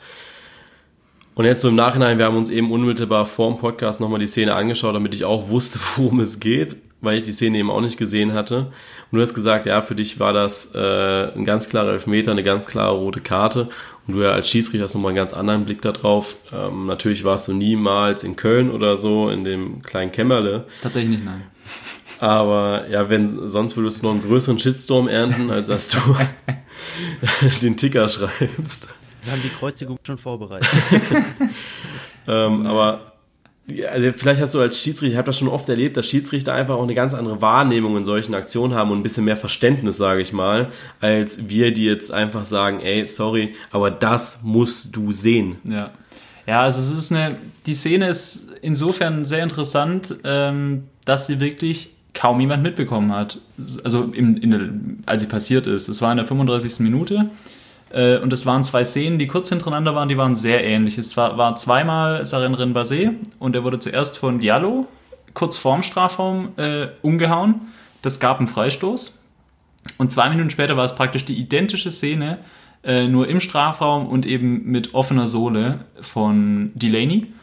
[1.36, 4.28] Und jetzt so im Nachhinein, wir haben uns eben unmittelbar vor dem Podcast nochmal die
[4.28, 7.82] Szene angeschaut, damit ich auch wusste, worum es geht, weil ich die Szene eben auch
[7.82, 8.72] nicht gesehen hatte.
[9.12, 12.44] Und du hast gesagt, ja, für dich war das äh, ein ganz klarer Elfmeter, eine
[12.44, 13.70] ganz klare rote Karte.
[14.06, 16.36] Und du ja als Schiedsrichter hast nochmal einen ganz anderen Blick darauf.
[16.54, 20.66] Ähm, natürlich warst du niemals in Köln oder so, in dem kleinen Kämmerle.
[20.82, 21.44] Tatsächlich nicht, nein.
[22.20, 26.00] Aber ja, wenn sonst würdest du noch einen größeren Shitstorm ernten, als dass du
[27.62, 28.94] den Ticker schreibst.
[29.24, 30.70] Wir haben die Kreuzigung schon vorbereitet.
[32.28, 33.14] ähm, aber
[33.90, 36.76] also vielleicht hast du als Schiedsrichter, ich habe das schon oft erlebt, dass Schiedsrichter einfach
[36.76, 40.22] auch eine ganz andere Wahrnehmung in solchen Aktionen haben und ein bisschen mehr Verständnis, sage
[40.22, 45.58] ich mal, als wir, die jetzt einfach sagen, ey, sorry, aber das musst du sehen.
[45.64, 45.92] Ja.
[46.46, 51.96] Ja, also es ist eine, die Szene ist insofern sehr interessant, ähm, dass sie wirklich
[52.14, 53.40] kaum jemand mitbekommen hat.
[53.84, 54.70] Also in der,
[55.06, 55.90] als sie passiert ist.
[55.90, 56.80] Es war in der 35.
[56.80, 57.30] Minute.
[57.90, 60.98] Äh, und es waren zwei Szenen, die kurz hintereinander waren, die waren sehr ähnlich.
[60.98, 64.88] Es war, war zweimal Sarin Renbase und er wurde zuerst von Diallo
[65.34, 67.62] kurz vorm Strafraum äh, umgehauen.
[68.02, 69.22] Das gab einen Freistoß.
[69.98, 72.40] Und zwei Minuten später war es praktisch die identische Szene,
[72.84, 77.34] äh, nur im Strafraum und eben mit offener Sohle von Delaney.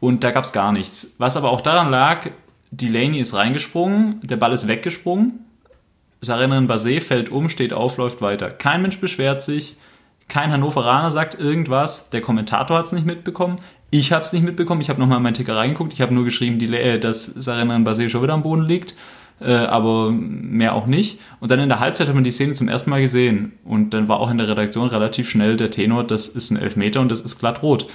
[0.00, 1.14] Und da gab es gar nichts.
[1.18, 2.30] Was aber auch daran lag,
[2.72, 5.44] Delaney ist reingesprungen, der Ball ist weggesprungen.
[6.22, 8.48] Sarin Basé fällt um, steht auf, läuft weiter.
[8.48, 9.76] Kein Mensch beschwert sich.
[10.28, 12.10] Kein Hannoveraner sagt irgendwas.
[12.10, 13.58] Der Kommentator hat es nicht mitbekommen.
[13.90, 14.80] Ich habe es nicht mitbekommen.
[14.80, 15.92] Ich habe nochmal in meinen Ticker reingeguckt.
[15.92, 18.94] Ich habe nur geschrieben, äh, dass Sarenan Basé schon wieder am Boden liegt.
[19.40, 21.18] Äh, aber mehr auch nicht.
[21.40, 23.52] Und dann in der Halbzeit hat man die Szene zum ersten Mal gesehen.
[23.64, 27.00] Und dann war auch in der Redaktion relativ schnell der Tenor, das ist ein Elfmeter
[27.00, 27.88] und das ist glatt rot.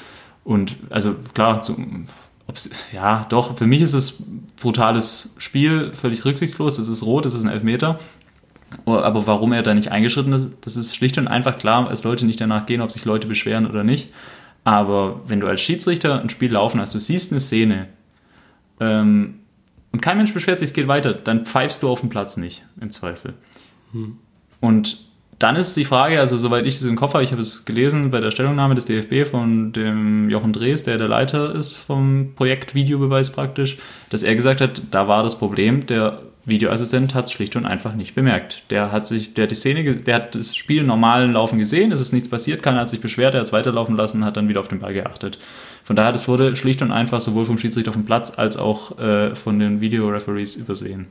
[0.44, 1.62] Und also klar,
[2.56, 4.24] so, ja, doch, für mich ist es
[4.60, 6.78] brutales Spiel, völlig rücksichtslos.
[6.78, 8.00] Es ist rot, es ist ein Elfmeter.
[8.86, 11.90] Aber warum er da nicht eingeschritten ist, das ist schlicht und einfach klar.
[11.92, 14.10] Es sollte nicht danach gehen, ob sich Leute beschweren oder nicht.
[14.64, 17.88] Aber wenn du als Schiedsrichter ein Spiel laufen hast, du siehst eine Szene
[18.80, 19.40] ähm,
[19.92, 22.66] und kein Mensch beschwert sich, es geht weiter, dann pfeifst du auf dem Platz nicht,
[22.80, 23.34] im Zweifel.
[23.94, 24.18] Hm.
[24.60, 25.07] Und
[25.40, 28.10] dann ist die Frage, also soweit ich es im Kopf habe, ich habe es gelesen
[28.10, 32.74] bei der Stellungnahme des DFB von dem Jochen Drees, der der Leiter ist vom Projekt
[32.74, 33.78] Videobeweis praktisch,
[34.10, 37.94] dass er gesagt hat, da war das Problem, der Videoassistent hat es schlicht und einfach
[37.94, 38.64] nicht bemerkt.
[38.70, 42.02] Der hat sich, der hat die Szene, der hat das Spiel normalen Laufen gesehen, es
[42.02, 44.62] ist nichts passiert, keiner hat sich beschwert, er hat es weiterlaufen lassen, hat dann wieder
[44.62, 45.38] auf den Ball geachtet.
[45.84, 48.98] Von daher, das wurde schlicht und einfach sowohl vom Schiedsrichter auf dem Platz als auch
[48.98, 51.08] äh, von den Videoreferees übersehen.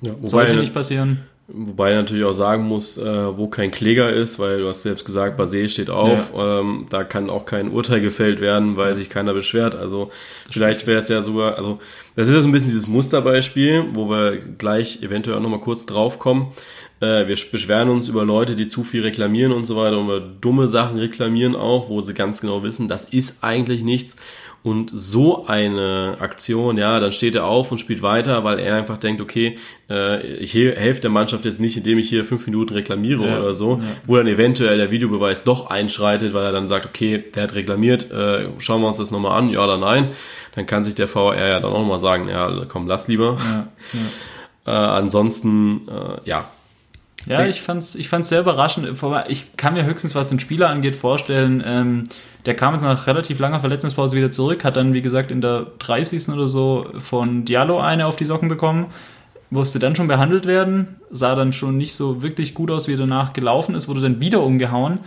[0.00, 1.18] Ja, Sollte nicht passieren.
[1.46, 5.04] Wobei ich natürlich auch sagen muss, äh, wo kein Kläger ist, weil du hast selbst
[5.04, 6.60] gesagt, Basé steht auf, ja.
[6.60, 9.74] ähm, da kann auch kein Urteil gefällt werden, weil sich keiner beschwert.
[9.74, 10.10] Also
[10.50, 11.80] vielleicht wäre es ja sogar, also
[12.16, 15.84] das ist ja so ein bisschen dieses Musterbeispiel, wo wir gleich eventuell auch nochmal kurz
[15.84, 16.52] drauf kommen.
[17.00, 20.20] Äh, wir beschweren uns über Leute, die zu viel reklamieren und so weiter und wir
[20.20, 24.16] dumme Sachen reklamieren auch, wo sie ganz genau wissen, das ist eigentlich nichts.
[24.64, 28.96] Und so eine Aktion, ja, dann steht er auf und spielt weiter, weil er einfach
[28.96, 29.58] denkt, okay,
[29.90, 33.52] äh, ich helfe der Mannschaft jetzt nicht, indem ich hier fünf Minuten reklamiere ja, oder
[33.52, 33.84] so, ja.
[34.06, 38.10] wo dann eventuell der Videobeweis doch einschreitet, weil er dann sagt, okay, der hat reklamiert,
[38.10, 40.12] äh, schauen wir uns das nochmal an, ja oder nein.
[40.54, 43.36] Dann kann sich der VR ja dann auch nochmal sagen, ja, komm, lass lieber.
[43.52, 43.68] Ja,
[44.66, 46.48] äh, ansonsten, äh, ja,
[47.26, 48.88] Ja, ich fand's, ich fand's sehr überraschend.
[49.28, 52.04] Ich kann mir höchstens, was den Spieler angeht, vorstellen, ähm,
[52.46, 55.66] der kam jetzt nach relativ langer Verletzungspause wieder zurück, hat dann, wie gesagt, in der
[55.78, 56.28] 30.
[56.28, 58.86] oder so von Diallo eine auf die Socken bekommen,
[59.50, 62.98] musste dann schon behandelt werden, sah dann schon nicht so wirklich gut aus, wie er
[62.98, 64.98] danach gelaufen ist, wurde dann wieder umgehauen.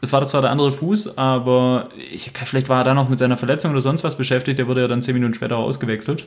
[0.00, 3.36] Es war zwar der andere Fuß, aber ich, vielleicht war er dann noch mit seiner
[3.36, 6.26] Verletzung oder sonst was beschäftigt, der wurde ja dann zehn Minuten später ausgewechselt.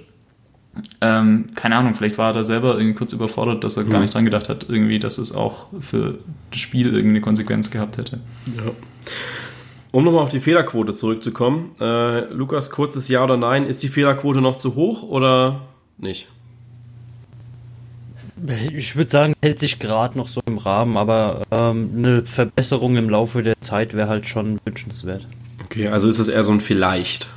[1.02, 3.90] Ähm, keine Ahnung, vielleicht war er da selber irgendwie kurz überfordert, dass er mhm.
[3.90, 6.20] gar nicht dran gedacht hat, irgendwie, dass es auch für
[6.52, 8.20] das Spiel irgendwie eine Konsequenz gehabt hätte.
[8.58, 8.72] Ja.
[9.96, 14.42] Um nochmal auf die Fehlerquote zurückzukommen, äh, Lukas, kurzes Ja oder Nein, ist die Fehlerquote
[14.42, 15.62] noch zu hoch oder
[15.98, 16.28] nicht?
[18.76, 23.10] Ich würde sagen, hält sich gerade noch so im Rahmen, aber ähm, eine Verbesserung im
[23.10, 25.26] Laufe der Zeit wäre halt schon wünschenswert.
[25.64, 27.30] Okay, also ist das eher so ein Vielleicht.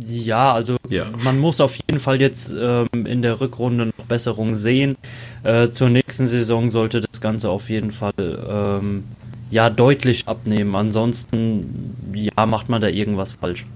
[0.00, 1.10] Ja, also ja.
[1.22, 4.96] man muss auf jeden Fall jetzt ähm, in der Rückrunde noch Besserung sehen.
[5.44, 9.04] Äh, zur nächsten Saison sollte das Ganze auf jeden Fall ähm,
[9.50, 10.74] ja deutlich abnehmen.
[10.74, 13.66] Ansonsten ja macht man da irgendwas falsch.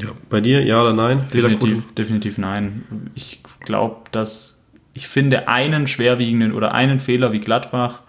[0.00, 1.24] Ja, bei dir ja oder nein?
[1.32, 3.10] Definitiv, definitiv nein.
[3.14, 4.62] Ich glaube, dass
[4.94, 8.00] ich finde einen schwerwiegenden oder einen Fehler wie Gladbach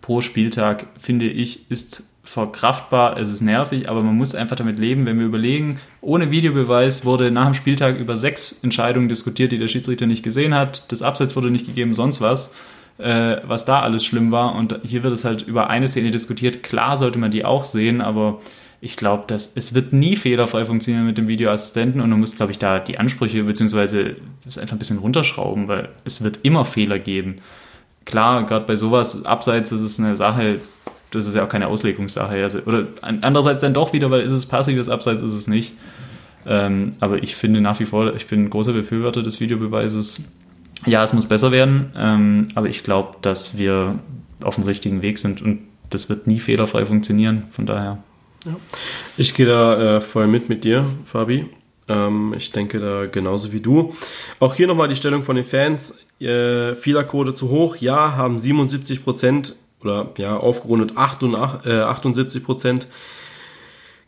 [0.00, 5.04] pro Spieltag finde ich ist verkraftbar, es ist nervig, aber man muss einfach damit leben,
[5.04, 9.68] wenn wir überlegen, ohne Videobeweis wurde nach dem Spieltag über sechs Entscheidungen diskutiert, die der
[9.68, 12.54] Schiedsrichter nicht gesehen hat, das Abseits wurde nicht gegeben, sonst was,
[12.98, 16.62] äh, was da alles schlimm war und hier wird es halt über eine Szene diskutiert,
[16.62, 18.40] klar sollte man die auch sehen, aber
[18.80, 22.52] ich glaube, dass es wird nie fehlerfrei funktionieren mit dem Videoassistenten und man muss, glaube
[22.52, 26.98] ich, da die Ansprüche beziehungsweise das einfach ein bisschen runterschrauben, weil es wird immer Fehler
[26.98, 27.36] geben.
[28.04, 30.60] Klar, gerade bei sowas, abseits ist es eine Sache,
[31.10, 32.42] das ist ja auch keine Auslegungssache.
[32.42, 35.74] Also, oder andererseits dann doch wieder, weil ist es passives Abseits, ist es nicht.
[36.46, 40.30] Ähm, aber ich finde nach wie vor, ich bin ein großer Befürworter des Videobeweises.
[40.86, 43.98] Ja, es muss besser werden, ähm, aber ich glaube, dass wir
[44.42, 45.60] auf dem richtigen Weg sind und
[45.90, 47.44] das wird nie fehlerfrei funktionieren.
[47.50, 48.02] Von daher.
[48.44, 48.56] Ja.
[49.16, 51.46] Ich gehe da äh, voll mit mit dir, Fabi.
[51.88, 53.94] Ähm, ich denke da genauso wie du.
[54.40, 55.98] Auch hier nochmal die Stellung von den Fans.
[56.20, 57.76] Äh, Fehlerquote zu hoch.
[57.76, 62.88] Ja, haben 77 Prozent oder ja, aufgerundet 78, äh, 78 Prozent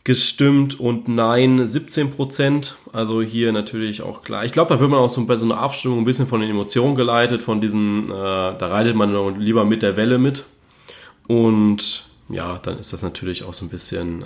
[0.07, 2.77] gestimmt und Nein 17 Prozent.
[2.93, 4.45] Also hier natürlich auch klar.
[4.45, 6.49] Ich glaube, da wird man auch so bei so einer Abstimmung ein bisschen von den
[6.49, 10.45] Emotionen geleitet, von diesen, äh, da reitet man lieber mit der Welle mit.
[11.27, 14.23] Und ja, dann ist das natürlich auch so ein bisschen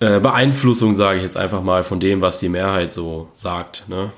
[0.00, 3.88] äh, äh, Beeinflussung, sage ich jetzt einfach mal, von dem, was die Mehrheit so sagt.
[3.88, 4.12] Ne?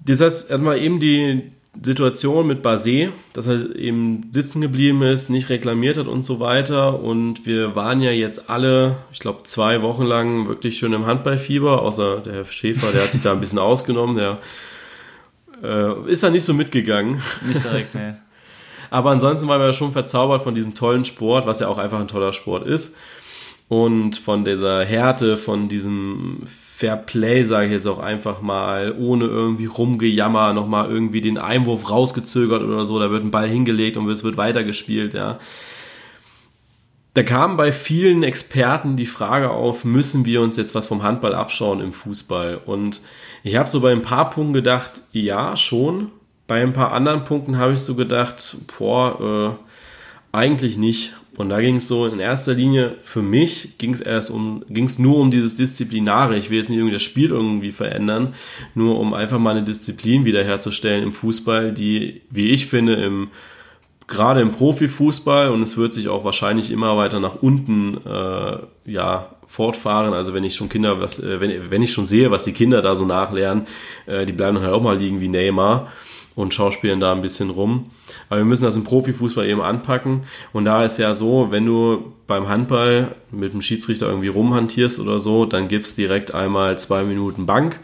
[0.00, 5.48] Das heißt, erstmal eben die, Situation mit Basé, dass er eben sitzen geblieben ist, nicht
[5.48, 7.00] reklamiert hat und so weiter.
[7.00, 11.82] Und wir waren ja jetzt alle, ich glaube, zwei Wochen lang wirklich schön im Handballfieber,
[11.82, 14.38] außer der Herr Schäfer, der hat sich da ein bisschen ausgenommen, der
[15.62, 17.22] äh, ist da nicht so mitgegangen.
[17.46, 18.18] Nicht direkt, ne.
[18.90, 22.08] Aber ansonsten waren wir schon verzaubert von diesem tollen Sport, was ja auch einfach ein
[22.08, 22.96] toller Sport ist.
[23.68, 29.24] Und von dieser Härte, von diesem Fair Play, sage ich jetzt auch einfach mal, ohne
[29.24, 34.08] irgendwie rumgejammer, nochmal irgendwie den Einwurf rausgezögert oder so, da wird ein Ball hingelegt und
[34.08, 35.40] es wird weitergespielt, ja.
[37.14, 41.34] Da kam bei vielen Experten die Frage auf, müssen wir uns jetzt was vom Handball
[41.34, 42.60] abschauen im Fußball?
[42.66, 43.00] Und
[43.42, 46.10] ich habe so bei ein paar Punkten gedacht, ja, schon.
[46.46, 51.14] Bei ein paar anderen Punkten habe ich so gedacht, boah, äh, eigentlich nicht.
[51.36, 54.84] Und da ging es so in erster Linie für mich ging es erst um, ging
[54.84, 56.38] es nur um dieses Disziplinare.
[56.38, 58.34] Ich will jetzt nicht irgendwie das Spiel irgendwie verändern,
[58.74, 63.28] nur um einfach mal eine Disziplin wiederherzustellen im Fußball, die, wie ich finde, im
[64.08, 69.30] gerade im Profifußball und es wird sich auch wahrscheinlich immer weiter nach unten äh, ja
[69.46, 70.14] fortfahren.
[70.14, 72.82] Also wenn ich schon Kinder, was, äh, wenn, wenn ich schon sehe, was die Kinder
[72.82, 73.66] da so nachlernen,
[74.06, 75.90] äh, die bleiben dann halt auch mal liegen wie Neymar
[76.36, 77.90] und schauspielen da ein bisschen rum.
[78.28, 80.24] Aber wir müssen das im Profifußball eben anpacken.
[80.52, 85.18] Und da ist ja so, wenn du beim Handball mit dem Schiedsrichter irgendwie rumhantierst oder
[85.18, 87.80] so, dann gibt's direkt einmal zwei Minuten Bank.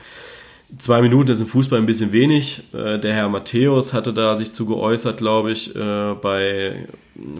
[0.78, 2.62] Zwei Minuten ist im Fußball ein bisschen wenig.
[2.72, 6.86] Äh, der Herr Matthäus hatte da sich zu geäußert, glaube ich, äh, bei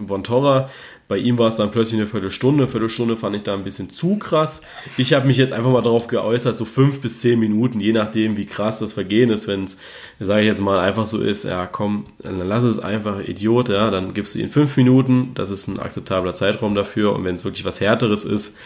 [0.07, 0.69] Von Torra.
[1.07, 2.63] Bei ihm war es dann plötzlich eine Viertelstunde.
[2.63, 4.61] Eine Viertelstunde fand ich da ein bisschen zu krass.
[4.97, 8.37] Ich habe mich jetzt einfach mal darauf geäußert, so fünf bis zehn Minuten, je nachdem,
[8.37, 9.47] wie krass das Vergehen ist.
[9.47, 9.77] Wenn es,
[10.19, 13.89] sage ich jetzt mal, einfach so ist, ja komm, dann lass es einfach Idiot, ja,
[13.89, 15.31] dann gibst du ihn fünf Minuten.
[15.33, 17.13] Das ist ein akzeptabler Zeitraum dafür.
[17.13, 18.57] Und wenn es wirklich was Härteres ist,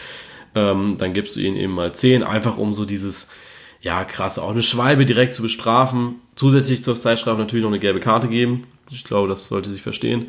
[0.54, 3.30] ähm, dann gibst du ihn eben mal zehn, einfach um so dieses,
[3.80, 6.16] ja krass, auch eine Schwalbe direkt zu bestrafen.
[6.36, 8.64] Zusätzlich zur Zeitstrafe natürlich noch eine gelbe Karte geben.
[8.90, 10.28] Ich glaube, das sollte sich verstehen.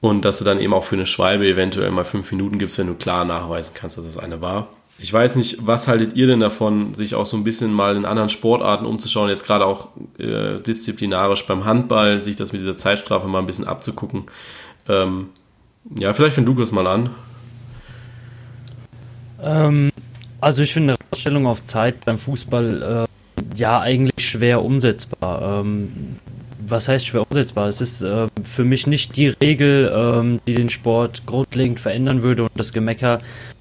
[0.00, 2.86] Und dass du dann eben auch für eine Schwalbe eventuell mal fünf Minuten gibst, wenn
[2.86, 4.68] du klar nachweisen kannst, dass das eine war.
[4.98, 8.04] ich weiß nicht, was haltet ihr denn davon, sich auch so ein bisschen mal in
[8.04, 13.26] anderen Sportarten umzuschauen, jetzt gerade auch äh, disziplinarisch beim Handball, sich das mit dieser Zeitstrafe
[13.28, 14.24] mal ein bisschen abzugucken.
[14.88, 15.30] Ähm,
[15.98, 17.10] ja, vielleicht fängt Lukas mal an.
[19.42, 19.92] Ähm,
[20.40, 25.60] also ich finde eine Ausstellung auf Zeit beim Fußball äh, ja eigentlich schwer umsetzbar.
[25.60, 26.18] Ähm,
[26.68, 27.68] was heißt schwer umsetzbar?
[27.68, 32.44] Es ist äh, für mich nicht die Regel, ähm, die den Sport grundlegend verändern würde
[32.44, 33.20] und das Gemecker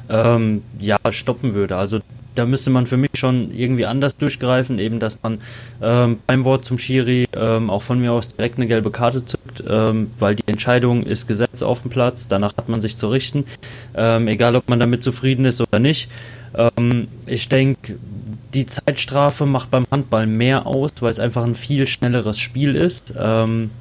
[0.09, 1.77] ähm, ja, stoppen würde.
[1.77, 1.99] Also
[2.35, 5.39] da müsste man für mich schon irgendwie anders durchgreifen, eben dass man
[5.81, 9.63] ähm, beim Wort zum Schiri ähm, auch von mir aus direkt eine gelbe Karte zückt,
[9.67, 13.45] ähm, weil die Entscheidung ist Gesetz auf dem Platz, danach hat man sich zu richten,
[13.95, 16.09] ähm, egal ob man damit zufrieden ist oder nicht.
[16.57, 17.97] Ähm, ich denke,
[18.53, 23.03] die Zeitstrafe macht beim Handball mehr aus, weil es einfach ein viel schnelleres Spiel ist.
[23.17, 23.71] Ähm,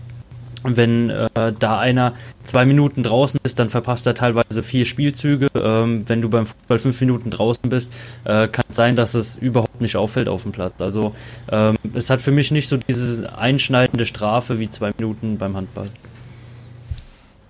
[0.64, 5.48] wenn äh, da einer zwei Minuten draußen ist, dann verpasst er teilweise vier Spielzüge.
[5.54, 7.92] Ähm, wenn du beim Fußball fünf Minuten draußen bist,
[8.24, 10.80] äh, kann es sein, dass es überhaupt nicht auffällt auf dem Platz.
[10.80, 11.14] Also
[11.52, 15.88] ähm, es hat für mich nicht so diese einschneidende Strafe wie zwei Minuten beim Handball.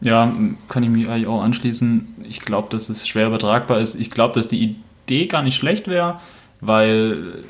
[0.00, 0.32] Ja,
[0.68, 2.16] kann ich mich eigentlich auch anschließen.
[2.28, 3.94] Ich glaube, dass es schwer übertragbar ist.
[3.94, 6.20] Ich glaube, dass die Idee gar nicht schlecht wäre,
[6.60, 7.44] weil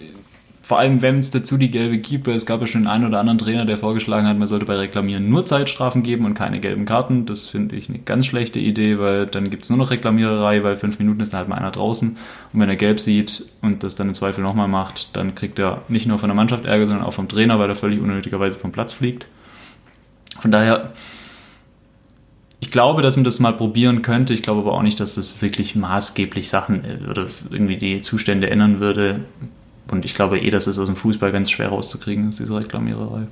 [0.65, 3.39] vor allem wenn es dazu die gelbe gibt, es gab ja schon einen oder anderen
[3.39, 7.27] Trainer, der vorgeschlagen hat, man sollte bei Reklamieren nur Zeitstrafen geben und keine gelben Karten.
[7.27, 10.79] Das finde ich eine ganz schlechte Idee, weil dann gibt es nur noch Reklamiererei, weil
[10.79, 12.17] fünf Minuten ist dann halt mal einer draußen.
[12.53, 15.83] Und wenn er gelb sieht und das dann im Zweifel nochmal macht, dann kriegt er
[15.89, 18.73] nicht nur von der Mannschaft Ärger, sondern auch vom Trainer, weil er völlig unnötigerweise vom
[18.73, 19.29] Platz fliegt.
[20.41, 20.95] Von daher,
[22.61, 24.33] ich glaube, dass man das mal probieren könnte.
[24.33, 28.51] Ich glaube aber auch nicht, dass das wirklich maßgeblich Sachen äh, oder irgendwie die Zustände
[28.51, 29.21] ändern würde.
[29.91, 33.27] Und ich glaube eh, dass es aus dem Fußball ganz schwer rauszukriegen ist, diese Reklamiererei.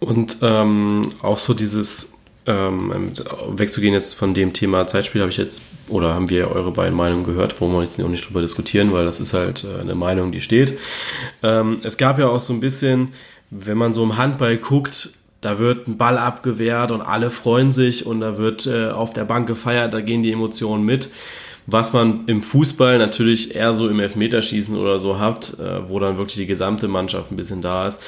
[0.00, 3.12] Und ähm, auch so dieses ähm,
[3.50, 7.24] wegzugehen jetzt von dem Thema Zeitspiel habe ich jetzt, oder haben wir eure beiden Meinungen
[7.24, 10.32] gehört, wo wir jetzt auch nicht drüber diskutieren, weil das ist halt äh, eine Meinung,
[10.32, 10.78] die steht.
[11.42, 13.08] Ähm, es gab ja auch so ein bisschen,
[13.50, 18.06] wenn man so im Handball guckt, da wird ein Ball abgewehrt und alle freuen sich
[18.06, 21.10] und da wird äh, auf der Bank gefeiert, da gehen die Emotionen mit
[21.70, 26.16] was man im Fußball natürlich eher so im Elfmeterschießen oder so hat, äh, wo dann
[26.16, 28.02] wirklich die gesamte Mannschaft ein bisschen da ist.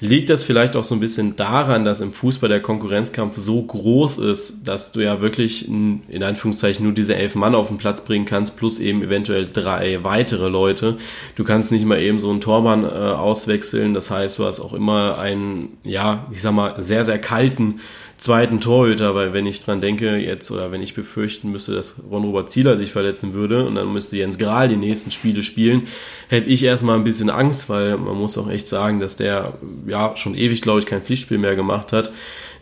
[0.00, 4.18] Liegt das vielleicht auch so ein bisschen daran, dass im Fußball der Konkurrenzkampf so groß
[4.18, 8.26] ist, dass du ja wirklich in, Anführungszeichen nur diese elf Mann auf den Platz bringen
[8.26, 10.98] kannst, plus eben eventuell drei weitere Leute.
[11.36, 13.94] Du kannst nicht mal eben so einen Tormann äh, auswechseln.
[13.94, 17.80] Das heißt, du hast auch immer einen, ja, ich sag mal, sehr, sehr kalten
[18.18, 22.50] zweiten Torhüter, weil wenn ich dran denke jetzt oder wenn ich befürchten müsste, dass Ron-Robert
[22.50, 25.82] Zieler sich verletzen würde und dann müsste Jens Grahl die nächsten Spiele spielen,
[26.28, 29.54] hätte ich erstmal ein bisschen Angst, weil man muss auch echt sagen, dass der
[29.86, 32.10] ja schon ewig, glaube ich, kein Pflichtspiel mehr gemacht hat.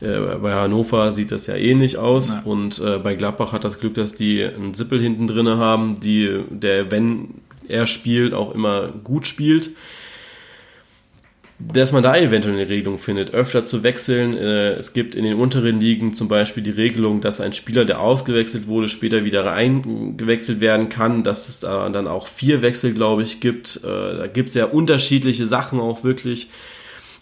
[0.01, 2.43] Äh, bei Hannover sieht das ja ähnlich aus ja.
[2.45, 6.40] und äh, bei Gladbach hat das Glück, dass die einen Zippel hinten drin haben, die,
[6.51, 7.29] der, wenn
[7.69, 9.71] er spielt, auch immer gut spielt
[11.59, 14.37] dass man da eventuell eine Regelung findet, öfter zu wechseln.
[14.37, 18.01] Äh, es gibt in den unteren Ligen zum Beispiel die Regelung, dass ein Spieler, der
[18.01, 23.23] ausgewechselt wurde, später wieder reingewechselt werden kann, dass es da dann auch vier Wechsel, glaube
[23.23, 23.81] ich, gibt.
[23.85, 26.51] Äh, da gibt es ja unterschiedliche Sachen auch wirklich,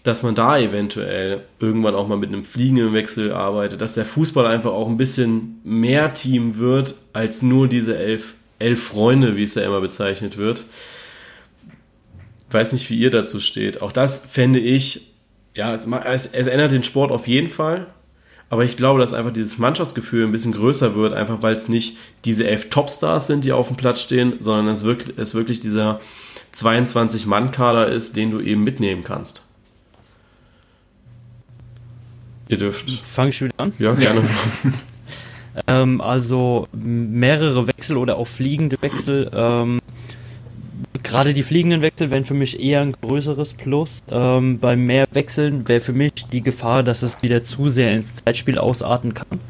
[0.03, 4.47] dass man da eventuell irgendwann auch mal mit einem fliegenden Wechsel arbeitet, dass der Fußball
[4.47, 9.55] einfach auch ein bisschen mehr Team wird als nur diese elf, elf Freunde, wie es
[9.55, 10.65] ja immer bezeichnet wird.
[12.53, 13.81] Ich weiß nicht, wie ihr dazu steht.
[13.81, 15.11] Auch das fände ich,
[15.55, 17.87] ja, es, es, es ändert den Sport auf jeden Fall.
[18.51, 21.97] Aber ich glaube, dass einfach dieses Mannschaftsgefühl ein bisschen größer wird, einfach weil es nicht
[22.27, 25.99] diese elf Topstars sind, die auf dem Platz stehen, sondern es wirklich, es wirklich dieser
[26.55, 29.47] 22-Mann-Kader ist, den du eben mitnehmen kannst.
[32.49, 32.91] Ihr dürft.
[32.91, 33.73] Fange ich wieder an?
[33.79, 34.29] Ja, gerne.
[35.69, 39.81] ähm, also mehrere Wechsel oder auch fliegende Wechsel ähm,
[41.13, 44.03] gerade die fliegenden Wechsel wären für mich eher ein größeres Plus.
[44.11, 48.17] Ähm, bei mehr Wechseln wäre für mich die Gefahr, dass es wieder zu sehr ins
[48.17, 49.41] Zeitspiel ausarten kann.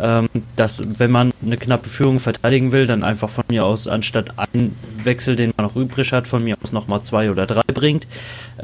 [0.00, 4.34] Ähm, dass, wenn man eine knappe Führung verteidigen will, dann einfach von mir aus anstatt
[4.38, 8.06] einen Wechsel, den man noch übrig hat, von mir aus nochmal zwei oder drei bringt.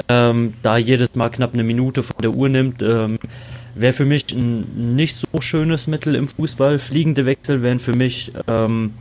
[0.09, 3.19] Ähm, da jedes Mal knapp eine Minute von der Uhr nimmt, ähm,
[3.75, 6.79] wäre für mich ein nicht so schönes Mittel im Fußball.
[6.79, 8.95] Fliegende Wechsel wären für mich ähm,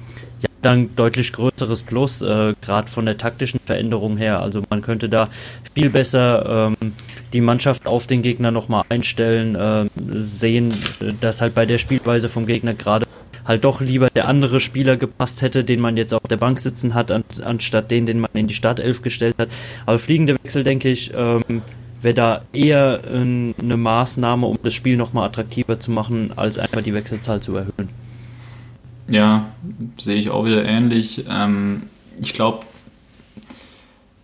[0.66, 4.42] dann deutlich größeres Plus, äh, gerade von der taktischen Veränderung her.
[4.42, 5.30] Also man könnte da
[5.74, 6.94] viel besser ähm,
[7.34, 9.86] die Mannschaft auf den Gegner nochmal einstellen, äh,
[10.16, 10.74] sehen,
[11.22, 13.06] dass halt bei der Spielweise vom Gegner gerade
[13.46, 16.96] halt doch lieber der andere Spieler gepasst hätte, den man jetzt auf der Bank sitzen
[16.96, 19.50] hat, an, anstatt den, den man in die Startelf gestellt hat.
[19.86, 21.62] Aber fliegende Wechsel, denke ich, ähm,
[22.02, 26.82] wäre da eher äh, eine Maßnahme, um das Spiel nochmal attraktiver zu machen, als einfach
[26.82, 28.05] die Wechselzahl zu erhöhen.
[29.08, 29.52] Ja,
[29.98, 31.26] sehe ich auch wieder ähnlich.
[31.30, 31.84] Ähm,
[32.20, 32.64] ich glaube,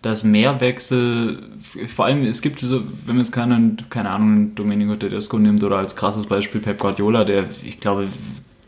[0.02, 1.44] dass Mehrwechsel,
[1.88, 5.78] vor allem es gibt so, wenn man jetzt keinen, keine Ahnung, Domenico Tedesco nimmt oder
[5.78, 8.08] als krasses Beispiel Pep Guardiola, der, ich glaube,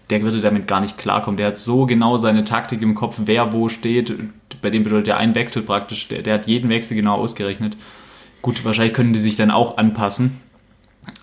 [0.09, 1.37] der würde damit gar nicht klarkommen.
[1.37, 4.13] Der hat so genau seine Taktik im Kopf, wer wo steht.
[4.61, 7.75] Bei dem bedeutet ja ein Wechsel praktisch, der, der hat jeden Wechsel genau ausgerechnet.
[8.43, 10.39] Gut, wahrscheinlich können die sich dann auch anpassen.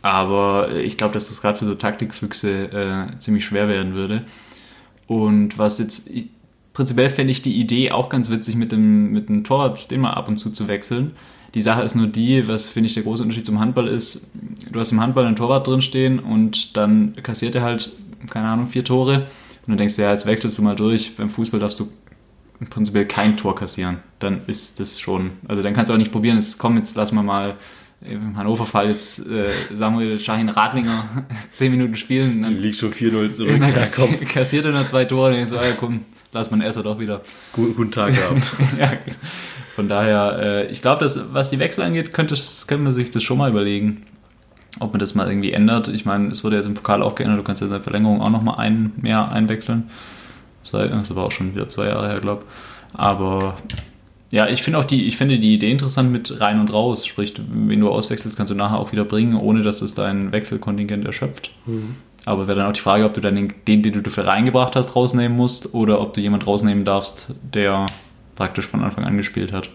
[0.03, 4.24] Aber ich glaube, dass das gerade für so Taktikfüchse äh, ziemlich schwer werden würde.
[5.11, 6.08] Und was jetzt,
[6.72, 10.12] prinzipiell fände ich die Idee auch ganz witzig, mit dem, mit dem Torwart den mal
[10.12, 11.16] ab und zu zu wechseln.
[11.52, 14.30] Die Sache ist nur die, was finde ich der große Unterschied zum Handball ist,
[14.70, 17.90] du hast im Handball einen Torwart drin stehen und dann kassiert er halt,
[18.30, 19.26] keine Ahnung, vier Tore
[19.66, 21.16] und dann denkst du, ja, jetzt wechselst du mal durch.
[21.16, 21.88] Beim Fußball darfst du
[22.68, 23.96] prinzipiell kein Tor kassieren.
[24.20, 27.11] Dann ist das schon, also dann kannst du auch nicht probieren, jetzt komm, jetzt lass
[27.11, 27.56] mal mal
[28.03, 31.05] im Hannover-Fall jetzt äh, Samuel Shahin Radlinger
[31.51, 32.42] zehn Minuten spielen.
[32.42, 33.61] Dann liegt schon 4-0 zurück.
[33.61, 36.82] Dann ja, kassiert er nur zwei Tore und denkst so, ja komm, lass man Esser
[36.82, 37.20] doch wieder.
[37.53, 38.53] Guten, guten Tag gehabt.
[38.78, 38.92] ja,
[39.74, 42.34] von daher, äh, ich glaube, was die Wechsel angeht, könnte,
[42.66, 44.07] könnte man sich das schon mal überlegen,
[44.78, 45.88] ob man das mal irgendwie ändert.
[45.88, 48.22] Ich meine, es wurde jetzt im Pokal auch geändert, du kannst ja in der Verlängerung
[48.22, 49.90] auch nochmal einen mehr einwechseln.
[50.62, 52.98] Das war auch schon wieder zwei Jahre her, glaube ich.
[52.98, 53.57] Aber
[54.32, 57.04] ja, ich finde auch die, ich finde die Idee interessant mit rein und raus.
[57.04, 61.04] Sprich, wenn du auswechselst, kannst du nachher auch wieder bringen, ohne dass es dein Wechselkontingent
[61.04, 61.50] erschöpft.
[61.66, 61.96] Mhm.
[62.26, 64.76] Aber wäre dann auch die Frage, ob du dann den, den, den du dafür reingebracht
[64.76, 67.86] hast, rausnehmen musst oder ob du jemand rausnehmen darfst, der
[68.36, 69.68] praktisch von Anfang an gespielt hat.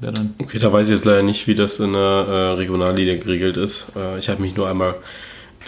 [0.00, 0.34] Wer dann?
[0.40, 3.92] Okay, da weiß ich jetzt leider nicht, wie das in der äh, Regionalliga geregelt ist.
[3.94, 4.96] Äh, ich habe mich nur einmal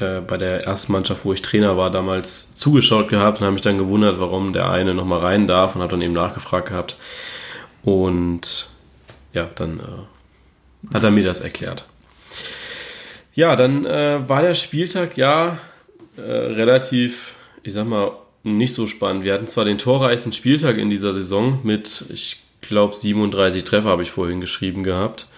[0.01, 3.63] äh, bei der ersten Mannschaft, wo ich Trainer war, damals zugeschaut gehabt und habe mich
[3.63, 6.97] dann gewundert, warum der eine nochmal rein darf und habe dann eben nachgefragt gehabt
[7.87, 8.67] und
[9.33, 11.87] ja, dann äh, hat er mir das erklärt.
[13.33, 15.59] Ja, dann äh, war der Spieltag ja
[16.17, 18.11] äh, relativ, ich sag mal,
[18.43, 19.23] nicht so spannend.
[19.23, 24.03] Wir hatten zwar den torreichsten Spieltag in dieser Saison mit, ich glaube, 37 Treffer habe
[24.03, 25.29] ich vorhin geschrieben gehabt.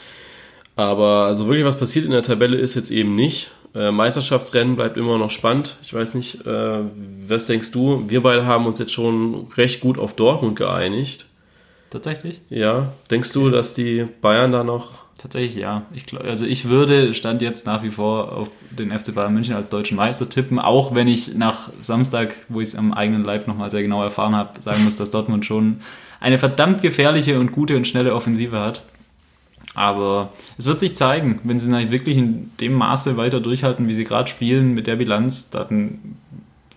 [0.74, 3.50] Aber also wirklich was passiert in der Tabelle ist jetzt eben nicht.
[3.74, 5.76] Äh, Meisterschaftsrennen bleibt immer noch spannend.
[5.82, 6.78] Ich weiß nicht, äh,
[7.28, 8.04] was denkst du?
[8.08, 11.27] Wir beide haben uns jetzt schon recht gut auf Dortmund geeinigt.
[11.90, 12.40] Tatsächlich?
[12.50, 12.92] Ja.
[13.10, 15.08] Denkst du, dass die Bayern da noch.
[15.18, 15.82] Tatsächlich ja.
[15.92, 19.56] Ich glaub, also ich würde stand jetzt nach wie vor auf den FC Bayern München
[19.56, 23.48] als deutschen Meister tippen, auch wenn ich nach Samstag, wo ich es am eigenen Leib
[23.48, 25.80] nochmal sehr genau erfahren habe, sagen muss, dass Dortmund schon
[26.20, 28.84] eine verdammt gefährliche und gute und schnelle Offensive hat.
[29.74, 34.04] Aber es wird sich zeigen, wenn sie wirklich in dem Maße weiter durchhalten, wie sie
[34.04, 36.16] gerade spielen, mit der Bilanz, dann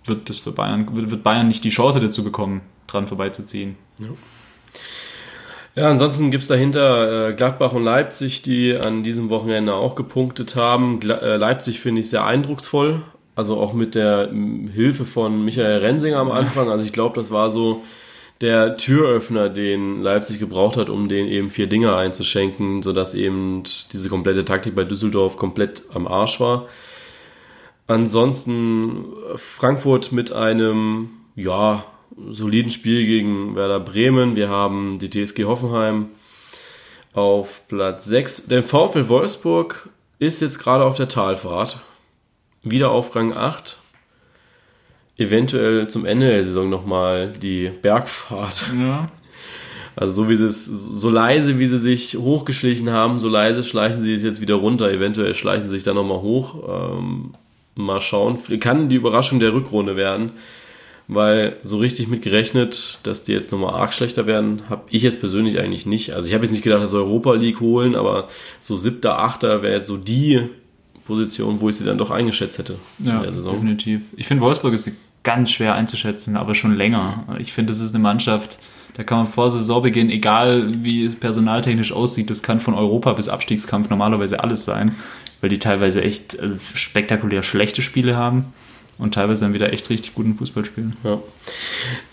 [0.05, 3.75] wird das für Bayern, wird Bayern nicht die Chance dazu bekommen, dran vorbeizuziehen.
[3.99, 4.07] Ja.
[5.75, 10.55] Ja, ansonsten gibt es dahinter äh, Gladbach und Leipzig, die an diesem Wochenende auch gepunktet
[10.55, 10.99] haben.
[10.99, 13.01] Gla äh, Leipzig finde ich sehr eindrucksvoll,
[13.35, 14.29] also auch mit der
[14.73, 16.69] Hilfe von Michael Rensinger am Anfang.
[16.69, 17.83] Also ich glaube, das war so
[18.41, 23.63] der Türöffner, den Leipzig gebraucht hat, um den eben vier Dinge einzuschenken, sodass eben
[23.93, 26.67] diese komplette Taktik bei Düsseldorf komplett am Arsch war.
[27.87, 29.05] Ansonsten
[29.35, 31.85] Frankfurt mit einem, ja,
[32.29, 34.35] soliden Spiel gegen Werder Bremen.
[34.35, 36.09] Wir haben die TSG Hoffenheim
[37.13, 38.47] auf Platz 6.
[38.47, 39.89] Der VfL Wolfsburg
[40.19, 41.81] ist jetzt gerade auf der Talfahrt.
[42.63, 43.79] Wieder auf Rang 8.
[45.17, 48.65] Eventuell zum Ende der Saison nochmal die Bergfahrt.
[48.77, 49.09] Ja.
[49.95, 54.01] Also so wie sie es, so leise wie sie sich hochgeschlichen haben, so leise schleichen
[54.01, 54.89] sie sich jetzt wieder runter.
[54.89, 56.95] Eventuell schleichen sie sich dann nochmal hoch.
[56.97, 57.33] Ähm,
[57.75, 58.37] mal schauen.
[58.59, 60.31] Kann die Überraschung der Rückrunde werden
[61.13, 65.19] weil so richtig mit gerechnet, dass die jetzt nochmal arg schlechter werden, habe ich jetzt
[65.19, 66.13] persönlich eigentlich nicht.
[66.13, 68.29] Also ich habe jetzt nicht gedacht, dass sie Europa League holen, aber
[68.61, 70.47] so siebter, achter wäre jetzt so die
[71.03, 72.75] Position, wo ich sie dann doch eingeschätzt hätte.
[72.99, 74.03] Ja, definitiv.
[74.15, 74.89] Ich finde, Wolfsburg ist
[75.23, 77.25] ganz schwer einzuschätzen, aber schon länger.
[77.39, 78.57] Ich finde, das ist eine Mannschaft,
[78.95, 83.27] da kann man vor Saisonbeginn, egal wie es personaltechnisch aussieht, das kann von Europa bis
[83.27, 84.95] Abstiegskampf normalerweise alles sein,
[85.41, 88.53] weil die teilweise echt also spektakulär schlechte Spiele haben
[89.01, 90.95] und teilweise dann wieder echt richtig guten Fußball spielen.
[91.03, 91.19] Ja.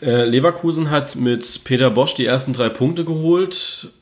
[0.01, 3.93] Äh, Leverkusen hat mit Peter Bosch die ersten drei Punkte geholt.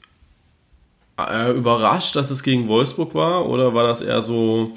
[1.18, 3.48] Äh, überrascht, dass es gegen Wolfsburg war?
[3.48, 4.70] Oder war das eher so,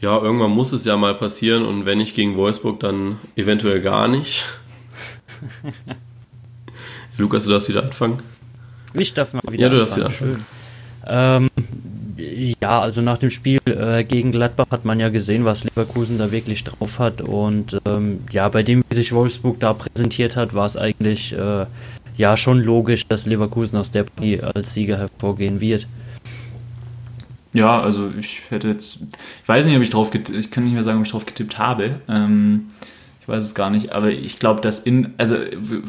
[0.00, 4.06] ja, irgendwann muss es ja mal passieren und wenn nicht gegen Wolfsburg, dann eventuell gar
[4.06, 4.44] nicht?
[7.18, 8.22] Lukas, du darfst wieder anfangen.
[8.94, 10.46] Ich darf mal wieder Ja, du darfst wieder anfangen.
[11.04, 11.50] Ähm,
[12.16, 16.30] ja, also nach dem Spiel äh, gegen Gladbach hat man ja gesehen, was Leverkusen da
[16.30, 17.20] wirklich drauf hat.
[17.20, 21.66] Und ähm, ja, bei dem, wie sich Wolfsburg da präsentiert hat, war es eigentlich äh,
[22.16, 25.86] ja schon logisch, dass Leverkusen aus der Partie als Sieger hervorgehen wird.
[27.52, 29.02] Ja, also ich hätte jetzt,
[29.42, 31.26] ich weiß nicht, ob ich drauf, getippt, ich kann nicht mehr sagen, ob ich drauf
[31.26, 32.00] getippt habe.
[32.08, 32.66] Ähm,
[33.26, 35.34] Ich weiß es gar nicht, aber ich glaube, dass in, also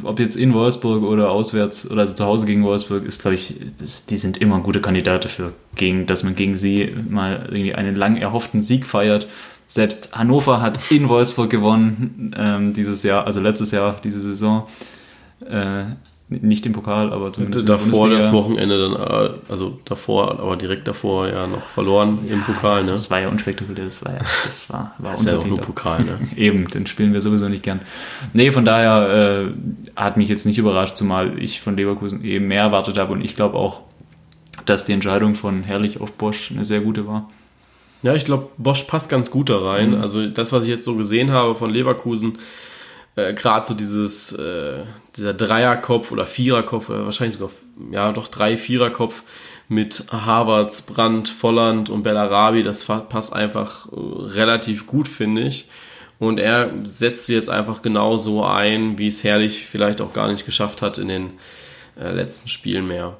[0.02, 3.54] ob jetzt in Wolfsburg oder auswärts oder also zu Hause gegen Wolfsburg ist, glaube ich,
[3.78, 7.96] das, die sind immer gute Kandidaten für, gegen, dass man gegen sie mal irgendwie einen
[7.96, 9.28] lang erhofften Sieg feiert.
[9.68, 14.68] Selbst Hannover hat in Wolfsburg gewonnen ähm, dieses Jahr, also letztes Jahr, diese Saison.
[15.48, 15.84] Äh,
[16.30, 21.30] nicht im Pokal, aber zumindest davor das Wochenende dann, äh, also davor, aber direkt davor
[21.30, 22.84] ja noch verloren ja, im Pokal.
[22.84, 22.92] Ne?
[22.92, 25.60] Das war ja unspektakulär, das war ja, das war, war das ist ja auch nur
[25.60, 26.04] Pokal.
[26.04, 26.20] Ne?
[26.36, 27.80] Eben, den spielen wir sowieso nicht gern.
[28.34, 29.54] Nee, von daher äh,
[29.96, 33.36] hat mich jetzt nicht überrascht, zumal ich von Leverkusen eben mehr erwartet habe und ich
[33.36, 33.82] glaube auch,
[34.66, 37.30] dass die Entscheidung von Herrlich auf Bosch eine sehr gute war.
[38.04, 39.92] Ja, ich glaube, Bosch passt ganz gut da rein.
[39.92, 40.02] Mhm.
[40.02, 42.38] Also das, was ich jetzt so gesehen habe von Leverkusen,
[43.18, 44.84] äh, gerade so dieses, äh,
[45.16, 47.54] dieser Dreierkopf oder Viererkopf, oder wahrscheinlich sogar,
[47.92, 49.24] ja, doch drei Viererkopf
[49.68, 55.68] mit Harvards, Brandt, Volland und Bellarabi, das passt einfach äh, relativ gut, finde ich.
[56.20, 60.32] Und er setzt sie jetzt einfach genau so ein, wie es Herrlich vielleicht auch gar
[60.32, 61.34] nicht geschafft hat in den
[62.00, 63.18] äh, letzten Spielen mehr.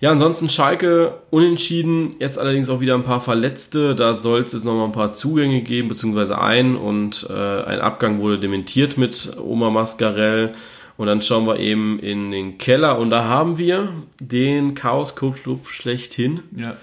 [0.00, 3.94] Ja, ansonsten Schalke unentschieden, jetzt allerdings auch wieder ein paar Verletzte.
[3.94, 8.20] Da soll es jetzt nochmal ein paar Zugänge geben, beziehungsweise ein und äh, ein Abgang
[8.20, 10.52] wurde dementiert mit Oma Mascarell.
[10.98, 13.90] Und dann schauen wir eben in den Keller und da haben wir
[14.20, 16.40] den Chaos Club schlechthin.
[16.56, 16.76] Ja.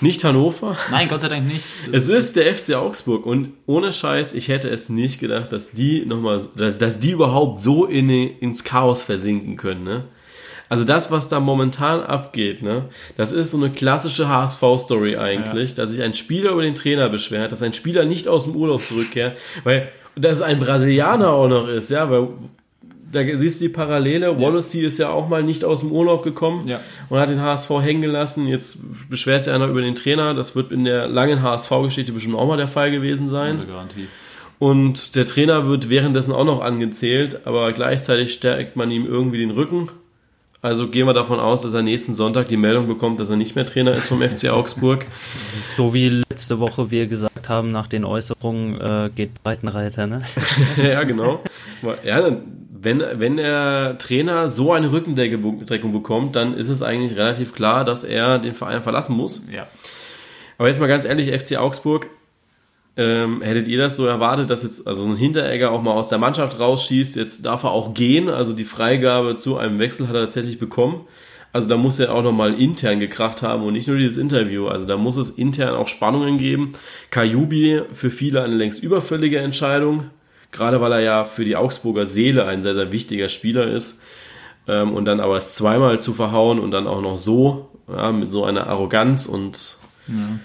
[0.00, 0.76] Nicht Hannover.
[0.90, 1.64] Nein, Gott sei Dank nicht.
[1.90, 5.72] Das es ist der FC Augsburg und ohne Scheiß, ich hätte es nicht gedacht, dass
[5.72, 9.84] die nochmal, dass, dass die überhaupt so in, ins Chaos versinken können.
[9.84, 10.04] Ne?
[10.68, 12.84] Also das, was da momentan abgeht, ne,
[13.16, 15.76] das ist so eine klassische HSV-Story eigentlich, ja.
[15.76, 18.82] dass sich ein Spieler über den Trainer beschwert, dass ein Spieler nicht aus dem Urlaub
[18.82, 22.28] zurückkehrt, weil dass es ein Brasilianer auch noch ist, ja, weil
[23.12, 24.26] da siehst du die Parallele.
[24.26, 24.40] Ja.
[24.40, 26.80] Wallacey ist ja auch mal nicht aus dem Urlaub gekommen ja.
[27.08, 28.46] und hat den HSV hängen gelassen.
[28.46, 30.34] Jetzt beschwert sich einer über den Trainer.
[30.34, 33.64] Das wird in der langen HSV-Geschichte bestimmt auch mal der Fall gewesen sein.
[34.58, 39.50] Und der Trainer wird währenddessen auch noch angezählt, aber gleichzeitig stärkt man ihm irgendwie den
[39.50, 39.90] Rücken.
[40.62, 43.54] Also gehen wir davon aus, dass er nächsten Sonntag die Meldung bekommt, dass er nicht
[43.54, 45.06] mehr Trainer ist vom FC Augsburg.
[45.76, 50.22] So wie letzte Woche wir gesagt haben, nach den Äußerungen äh, geht Breitenreiter, ne?
[50.76, 51.42] ja, genau.
[52.04, 52.36] Ja,
[52.78, 58.04] wenn, wenn der Trainer so eine Rückendeckung bekommt, dann ist es eigentlich relativ klar, dass
[58.04, 59.46] er den Verein verlassen muss.
[59.52, 59.66] Ja.
[60.58, 62.08] Aber jetzt mal ganz ehrlich, FC Augsburg,
[62.96, 66.18] ähm, hättet ihr das so erwartet, dass jetzt also ein Hinteregger auch mal aus der
[66.18, 67.16] Mannschaft rausschießt?
[67.16, 71.06] Jetzt darf er auch gehen, also die Freigabe zu einem Wechsel hat er tatsächlich bekommen.
[71.52, 74.68] Also da muss er auch nochmal intern gekracht haben und nicht nur dieses Interview.
[74.68, 76.72] Also da muss es intern auch Spannungen geben.
[77.10, 80.10] Kajubi für viele eine längst überfällige Entscheidung,
[80.50, 84.02] gerade weil er ja für die Augsburger Seele ein sehr, sehr wichtiger Spieler ist.
[84.68, 88.32] Ähm, und dann aber es zweimal zu verhauen und dann auch noch so, ja, mit
[88.32, 89.76] so einer Arroganz und
[90.08, 90.38] ja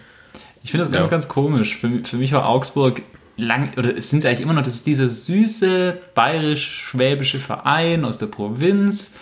[0.64, 1.09] ich finde das ganz, ja.
[1.09, 1.78] ganz komisch.
[1.78, 3.01] Für, für mich war Augsburg
[3.38, 8.28] lang, oder es sind eigentlich immer noch, das ist dieser süße bayerisch-schwäbische Verein aus der
[8.28, 9.16] Provinz.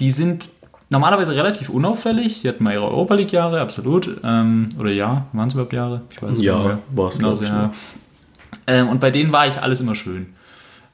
[0.00, 0.48] Die sind
[0.90, 2.42] normalerweise relativ unauffällig.
[2.42, 4.18] Die hatten mal ihre Europa League-Jahre, absolut.
[4.24, 6.02] Ähm, oder ja, waren es überhaupt Jahre?
[6.10, 6.68] Ich weiß ja, nicht.
[6.68, 7.72] Ja, war es, also, ja.
[8.66, 10.34] Ähm, und bei denen war ich alles immer schön.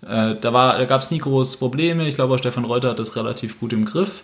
[0.03, 2.07] Äh, da da gab es nie große Probleme.
[2.07, 4.22] Ich glaube, Stefan Reuter hat das relativ gut im Griff.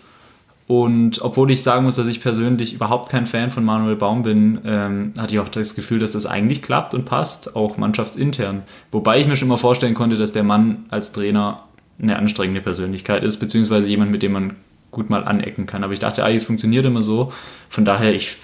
[0.70, 4.60] Und obwohl ich sagen muss, dass ich persönlich überhaupt kein Fan von Manuel Baum bin,
[4.64, 8.62] ähm, hatte ich auch das Gefühl, dass das eigentlich klappt und passt, auch mannschaftsintern.
[8.92, 11.64] Wobei ich mir schon mal vorstellen konnte, dass der Mann als Trainer
[12.00, 14.54] eine anstrengende Persönlichkeit ist, beziehungsweise jemand, mit dem man
[14.92, 15.82] gut mal anecken kann.
[15.82, 17.32] Aber ich dachte eigentlich, es funktioniert immer so.
[17.68, 18.36] Von daher, ich,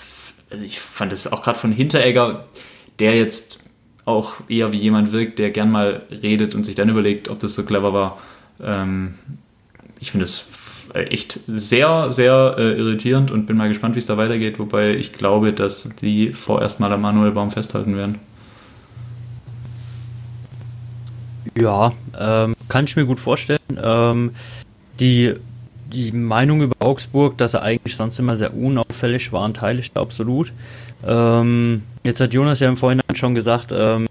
[0.50, 2.46] also ich fand es auch gerade von Hinteregger,
[2.98, 3.60] der jetzt
[4.04, 7.54] auch eher wie jemand wirkt, der gern mal redet und sich dann überlegt, ob das
[7.54, 8.18] so clever war.
[8.60, 9.14] Ähm,
[10.00, 10.48] ich finde es
[10.99, 15.12] echt sehr, sehr äh, irritierend und bin mal gespannt, wie es da weitergeht, wobei ich
[15.12, 18.18] glaube, dass die vorerst mal am Manuel Baum festhalten werden.
[21.57, 23.61] Ja, ähm, kann ich mir gut vorstellen.
[23.82, 24.32] Ähm,
[25.01, 25.34] die,
[25.92, 30.01] die Meinung über Augsburg, dass er eigentlich sonst immer sehr unauffällig war, teile ich da
[30.03, 30.53] absolut.
[31.07, 34.07] Ähm, jetzt hat Jonas ja im Vorhinein schon gesagt, ähm,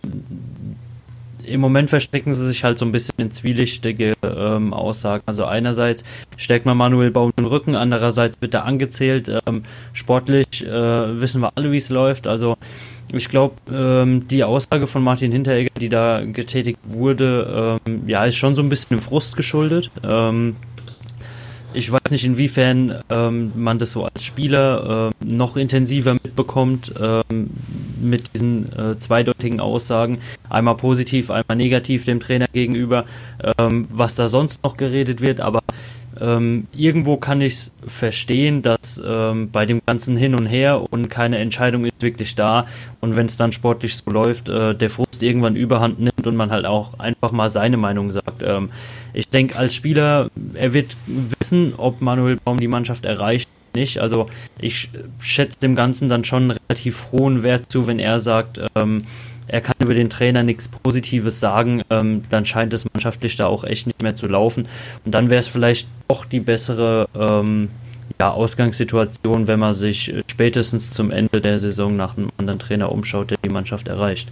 [1.48, 5.24] im Moment verstecken sie sich halt so ein bisschen in zwielichtige ähm, Aussagen.
[5.26, 6.04] Also einerseits
[6.38, 9.30] steckt man Manuel Baum den Rücken, andererseits wird er angezählt.
[9.48, 12.28] Ähm, sportlich äh, wissen wir alle, wie es läuft.
[12.28, 12.58] Also
[13.14, 18.36] ich glaube, ähm, die Aussage von Martin Hinteregger, die da getätigt wurde, ähm, ja, ist
[18.36, 19.92] schon so ein bisschen im Frust geschuldet.
[20.04, 20.56] Ähm,
[21.74, 26.94] ich weiß nicht, inwiefern ähm, man das so als Spieler äh, noch intensiver mitbekommt
[28.02, 30.20] mit diesen äh, zweideutigen Aussagen.
[30.50, 33.06] Einmal positiv, einmal negativ dem Trainer gegenüber,
[33.60, 35.40] ähm, was da sonst noch geredet wird.
[35.42, 35.62] Aber
[36.20, 41.10] ähm, irgendwo kann ich es verstehen, dass ähm, bei dem ganzen Hin und Her und
[41.10, 42.68] keine Entscheidung ist wirklich da
[43.02, 46.52] und wenn es dann sportlich so läuft, äh, der Frust irgendwann überhand nimmt und man
[46.52, 48.44] halt auch einfach mal seine Meinung sagt.
[48.44, 48.70] Ähm,
[49.14, 54.00] ich denke, als Spieler, er wird wissen, ob Manuel Baum die Mannschaft erreicht nicht.
[54.00, 54.28] Also
[54.60, 59.00] ich schätze dem Ganzen dann schon relativ hohen Wert zu, wenn er sagt, ähm,
[59.48, 63.64] er kann über den Trainer nichts Positives sagen, ähm, dann scheint es mannschaftlich da auch
[63.64, 64.68] echt nicht mehr zu laufen.
[65.06, 67.70] Und dann wäre es vielleicht doch die bessere ähm,
[68.20, 73.32] ja, Ausgangssituation, wenn man sich spätestens zum Ende der Saison nach einem anderen Trainer umschaut,
[73.32, 74.30] der die Mannschaft erreicht.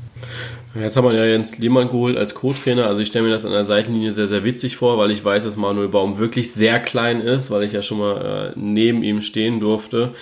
[0.76, 2.88] Jetzt haben wir ja Jens Lehmann geholt als Co-Trainer.
[2.88, 5.44] Also ich stelle mir das an der Seitenlinie sehr, sehr witzig vor, weil ich weiß,
[5.44, 9.22] dass Manuel Baum wirklich sehr klein ist, weil ich ja schon mal äh, neben ihm
[9.22, 10.14] stehen durfte.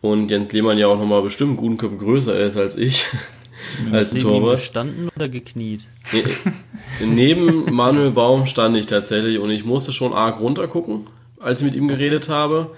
[0.00, 3.06] Und Jens Lehmann ja auch nochmal bestimmt einen guten Kopf größer ist als ich.
[3.92, 4.56] als Torwart.
[4.56, 5.82] gestanden oder gekniet?
[6.12, 6.24] Nee,
[7.04, 11.06] neben Manuel Baum stand ich tatsächlich und ich musste schon arg runtergucken,
[11.38, 12.70] als ich mit ihm geredet habe.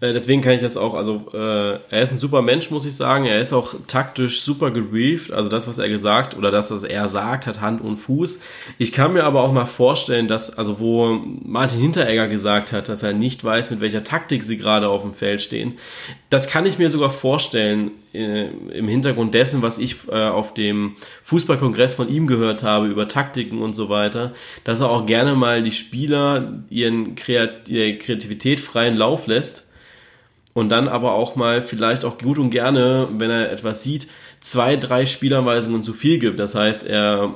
[0.00, 2.96] Äh, deswegen kann ich das auch, also äh, er ist ein super Mensch, muss ich
[2.96, 3.26] sagen.
[3.26, 5.32] Er ist auch taktisch super gebrieft.
[5.32, 8.42] Also das, was er gesagt oder das, was er sagt, hat Hand und Fuß.
[8.78, 13.02] Ich kann mir aber auch mal vorstellen, dass, also wo Martin Hinteregger gesagt hat, dass
[13.02, 15.74] er nicht weiß, mit welcher Taktik sie gerade auf dem Feld stehen.
[16.30, 20.96] Das kann ich mir sogar vorstellen äh, im Hintergrund dessen, was ich äh, auf dem
[21.24, 24.32] Fußballkongress von ihm gehört habe über Taktiken und so weiter,
[24.64, 29.69] dass er auch gerne mal die Spieler ihren Kreat ihre Kreativität freien Lauf lässt
[30.52, 34.08] und dann aber auch mal vielleicht auch gut und gerne, wenn er etwas sieht,
[34.40, 36.38] zwei, drei Spielanweisungen zu viel gibt.
[36.40, 37.34] Das heißt, er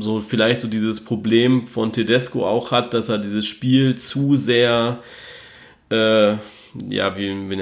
[0.00, 5.00] so vielleicht so dieses Problem von Tedesco auch hat, dass er dieses Spiel zu sehr,
[5.90, 6.32] äh,
[6.88, 7.60] ja, wie, wie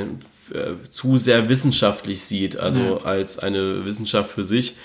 [0.54, 2.96] äh, zu sehr wissenschaftlich sieht, also ja.
[2.98, 4.76] als eine Wissenschaft für sich.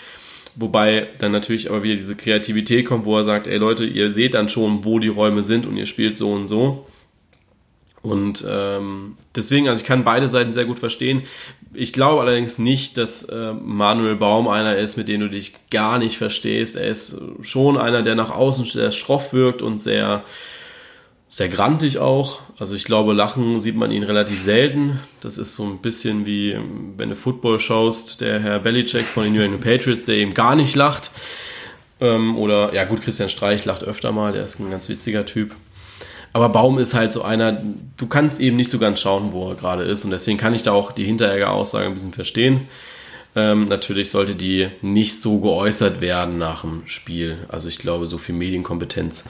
[0.56, 4.34] Wobei dann natürlich aber wieder diese Kreativität kommt, wo er sagt, ey Leute, ihr seht
[4.34, 6.87] dann schon, wo die Räume sind und ihr spielt so und so.
[8.08, 11.24] Und ähm, deswegen, also ich kann beide Seiten sehr gut verstehen.
[11.74, 16.00] Ich glaube allerdings nicht, dass äh, Manuel Baum einer ist, mit dem du dich gar
[16.00, 16.78] nicht verstehst.
[16.78, 20.24] Er ist schon einer, der nach außen sehr schroff wirkt und sehr,
[21.30, 22.40] sehr grantig auch.
[22.58, 25.02] Also ich glaube, lachen sieht man ihn relativ selten.
[25.20, 26.58] Das ist so ein bisschen wie,
[26.96, 30.56] wenn du Football schaust, der Herr Belichick von den New England Patriots, der eben gar
[30.56, 31.12] nicht lacht.
[32.00, 35.54] Ähm, oder, ja gut, Christian Streich lacht öfter mal, der ist ein ganz witziger Typ.
[36.38, 37.58] Aber Baum ist halt so einer,
[37.98, 40.06] du kannst eben nicht so ganz schauen, wo er gerade ist.
[40.06, 42.68] Und deswegen kann ich da auch die Hinteregger-Aussage ein bisschen verstehen.
[43.36, 47.40] Ähm, natürlich sollte die nicht so geäußert werden nach dem Spiel.
[47.50, 49.26] Also ich glaube, so viel Medienkompetenz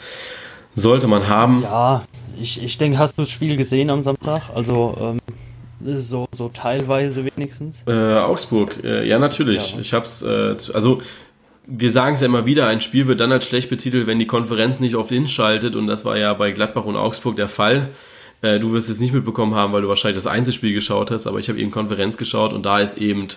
[0.76, 1.62] sollte man haben.
[1.64, 2.04] Ja,
[2.42, 4.42] ich, ich denke, hast du das Spiel gesehen am Samstag?
[4.54, 7.84] Also ähm, so, so teilweise wenigstens?
[7.88, 9.76] Äh, Augsburg, äh, ja natürlich.
[9.76, 9.80] Ja.
[9.80, 11.02] Ich habe es, äh, also
[11.68, 14.26] wir sagen es ja immer wieder, ein Spiel wird dann als schlecht betitelt, wenn die
[14.26, 17.90] Konferenz nicht auf den schaltet und das war ja bei Gladbach und Augsburg der Fall.
[18.42, 21.40] Äh, du wirst es nicht mitbekommen haben, weil du wahrscheinlich das Einzelspiel geschaut hast, aber
[21.40, 23.28] ich habe eben Konferenz geschaut und da ist eben,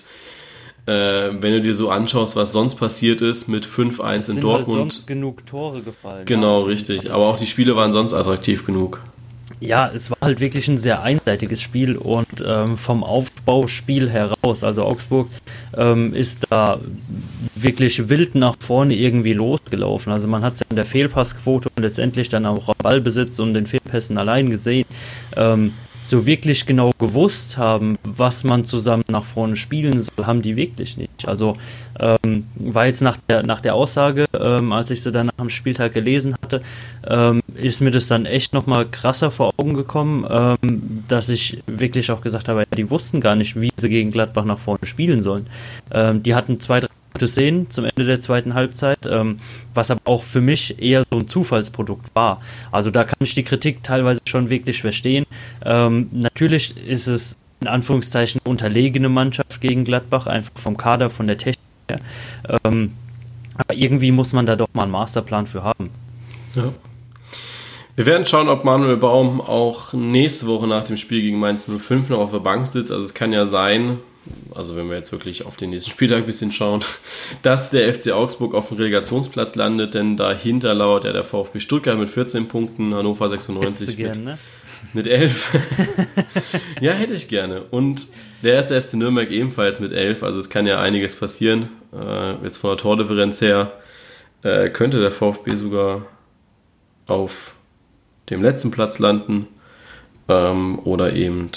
[0.86, 4.78] äh, wenn du dir so anschaust, was sonst passiert ist mit 5-1 in halt Dortmund.
[4.78, 6.24] Halt sonst genug Tore gefallen.
[6.24, 7.10] Genau, ja, richtig.
[7.10, 9.00] Aber auch die Spiele waren sonst attraktiv genug
[9.60, 14.84] ja, es war halt wirklich ein sehr einseitiges Spiel und ähm, vom Aufbauspiel heraus, also
[14.84, 15.28] Augsburg
[15.76, 16.80] ähm, ist da
[17.54, 20.12] wirklich wild nach vorne irgendwie losgelaufen.
[20.12, 23.54] Also man hat es ja in der Fehlpassquote und letztendlich dann auch am Ballbesitz und
[23.54, 24.86] den Fehlpässen allein gesehen.
[25.36, 25.74] Ähm,
[26.10, 30.96] so wirklich genau gewusst haben, was man zusammen nach vorne spielen soll, haben die wirklich
[30.96, 31.26] nicht.
[31.26, 31.56] Also
[31.98, 35.94] ähm, war jetzt nach der, nach der Aussage, ähm, als ich sie dann dem Spieltag
[35.94, 36.62] gelesen hatte,
[37.06, 42.10] ähm, ist mir das dann echt nochmal krasser vor Augen gekommen, ähm, dass ich wirklich
[42.10, 45.46] auch gesagt habe, die wussten gar nicht, wie sie gegen Gladbach nach vorne spielen sollen.
[45.92, 49.40] Ähm, die hatten zwei, drei gute Szenen zum Ende der zweiten Halbzeit, ähm,
[49.74, 52.40] was aber auch für mich eher so ein Zufallsprodukt war.
[52.72, 55.26] Also da kann ich die Kritik teilweise schon wirklich verstehen.
[55.64, 61.36] Ähm, natürlich ist es in Anführungszeichen unterlegene Mannschaft gegen Gladbach, einfach vom Kader, von der
[61.36, 61.58] Technik
[61.88, 62.00] her.
[62.64, 62.92] Ähm,
[63.54, 65.90] aber irgendwie muss man da doch mal einen Masterplan für haben.
[66.54, 66.72] Ja.
[67.96, 72.08] Wir werden schauen, ob Manuel Baum auch nächste Woche nach dem Spiel gegen Mainz 05
[72.08, 72.90] noch auf der Bank sitzt.
[72.90, 73.98] Also es kann ja sein,
[74.54, 76.82] also wenn wir jetzt wirklich auf den nächsten Spieltag ein bisschen schauen,
[77.42, 81.98] dass der FC Augsburg auf dem Relegationsplatz landet, denn dahinter lauert ja der VfB Stuttgart
[81.98, 84.38] mit 14 Punkten, Hannover 96 mit, gern, ne?
[84.92, 85.48] mit 11.
[86.80, 87.62] ja, hätte ich gerne.
[87.70, 88.08] Und
[88.42, 91.68] der erste FC Nürnberg ebenfalls mit 11, also es kann ja einiges passieren.
[91.92, 93.72] Äh, jetzt von der Tordifferenz her
[94.42, 96.06] äh, könnte der VfB sogar
[97.06, 97.54] auf
[98.30, 99.48] dem letzten Platz landen
[100.28, 101.50] ähm, oder eben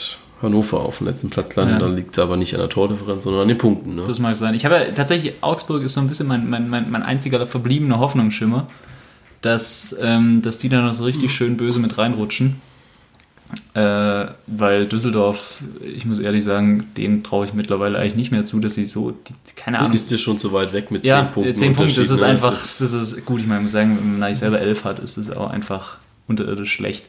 [0.44, 1.74] Hannover auf dem letzten Platz landen.
[1.74, 1.80] Ja.
[1.80, 3.96] Dann liegt es aber nicht an der Tordifferenz, sondern an den Punkten.
[3.96, 4.04] Ne?
[4.06, 4.54] Das mag sein.
[4.54, 8.00] Ich habe ja tatsächlich, Augsburg ist so ein bisschen mein, mein, mein, mein einziger verbliebener
[8.00, 8.68] Hoffnungsschimmer,
[9.42, 12.62] dass, ähm, dass die da noch so richtig schön böse mit reinrutschen.
[13.76, 18.60] Äh, weil Düsseldorf, ich muss ehrlich sagen, denen traue ich mittlerweile eigentlich nicht mehr zu,
[18.60, 19.94] dass sie so, die, keine Ahnung.
[19.94, 21.56] Ist dir schon zu weit weg mit 10 ja, Punkten?
[21.56, 22.28] 10 Punkte, das ist ne?
[22.28, 24.84] einfach, Das das ist gut, ich meine, ich muss sagen, wenn man eigentlich selber 11
[24.86, 27.06] hat, ist das auch einfach unterirdisch schlecht.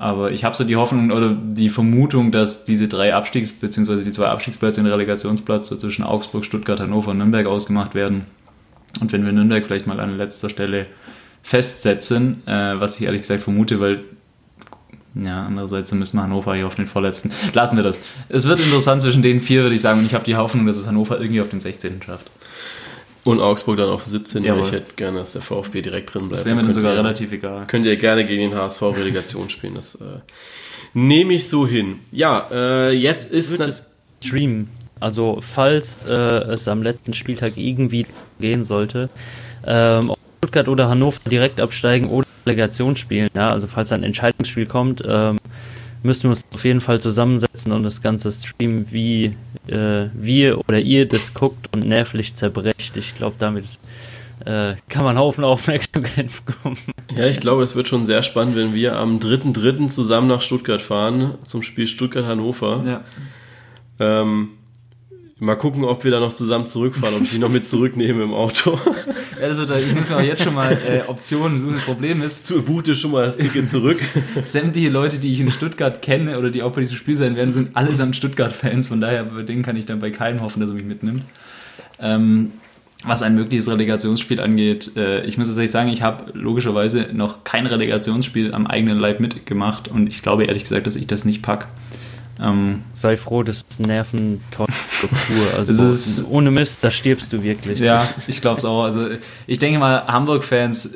[0.00, 4.02] Aber ich habe so die Hoffnung oder die Vermutung, dass diese drei Abstiegs- bzw.
[4.02, 8.24] die zwei Abstiegsplätze in den Relegationsplatz so zwischen Augsburg, Stuttgart, Hannover und Nürnberg ausgemacht werden.
[9.02, 10.86] Und wenn wir Nürnberg vielleicht mal an letzter Stelle
[11.42, 14.04] festsetzen, äh, was ich ehrlich gesagt vermute, weil
[15.14, 17.30] ja, andererseits müssen wir Hannover hier auf den vorletzten.
[17.52, 18.00] Lassen wir das.
[18.30, 20.78] Es wird interessant zwischen den vier, würde ich sagen, und ich habe die Hoffnung, dass
[20.78, 22.00] es Hannover irgendwie auf den 16.
[22.06, 22.30] schafft.
[23.24, 24.62] Und Augsburg dann auf 17, weil Jawohl.
[24.64, 26.38] ich hätte gerne, dass der VfB direkt drin bleibt.
[26.40, 27.66] Das wäre mir dann sogar ihr- relativ egal.
[27.66, 29.74] Könnt ihr gerne gegen den HSV Relegation spielen.
[29.74, 30.20] Das äh,
[30.94, 31.96] nehme ich so hin.
[32.12, 33.58] Ja, äh, jetzt ist...
[33.58, 33.84] Wird es
[34.24, 34.68] Stream.
[35.00, 38.06] Also falls äh, es am letzten Spieltag irgendwie
[38.38, 39.08] gehen sollte,
[39.66, 44.66] ähm, ob Stuttgart oder Hannover direkt absteigen oder Relegation spielen, ja, also falls ein Entscheidungsspiel
[44.66, 45.38] kommt, ähm,
[46.02, 49.36] müssen wir uns auf jeden Fall zusammensetzen und das Ganze streamen, wie
[49.66, 52.96] äh, wir oder ihr das guckt und nervlich zerbrecht.
[52.96, 53.64] Ich glaube, damit
[54.44, 56.78] äh, kann man Haufen Aufmerksamkeit bekommen.
[57.14, 59.88] Ja, ich glaube, es wird schon sehr spannend, wenn wir am 3.3.
[59.88, 62.82] zusammen nach Stuttgart fahren, zum Spiel Stuttgart-Hannover.
[62.86, 63.04] Ja.
[63.98, 64.50] Ähm,
[65.40, 68.32] mal gucken, ob wir da noch zusammen zurückfahren, ob ich die noch mit zurücknehme im
[68.32, 68.78] Auto.
[69.40, 71.72] Ja, das wird, ich muss mir auch jetzt schon mal äh, Optionen suchen.
[71.72, 73.98] Das Problem ist, Zu Bute schon mal das Ticket zurück.
[74.42, 77.54] sämtliche Leute, die ich in Stuttgart kenne oder die auch bei diesem Spiel sein werden,
[77.54, 78.88] sind allesamt Stuttgart-Fans.
[78.88, 81.24] Von daher, bei denen kann ich dann bei keinem hoffen, dass er mich mitnimmt.
[81.98, 82.52] Ähm,
[83.04, 87.66] was ein mögliches Relegationsspiel angeht, äh, ich muss tatsächlich sagen, ich habe logischerweise noch kein
[87.66, 91.68] Relegationsspiel am eigenen Leib mitgemacht und ich glaube ehrlich gesagt, dass ich das nicht pack.
[92.42, 94.66] Ähm, Sei froh, das ist Nerventortur.
[95.56, 97.78] Also Das ist- ohne Mist, da stirbst du wirklich.
[97.80, 98.84] Ja, ich glaube es auch.
[98.84, 99.08] Also
[99.46, 100.94] ich denke mal, Hamburg-Fans,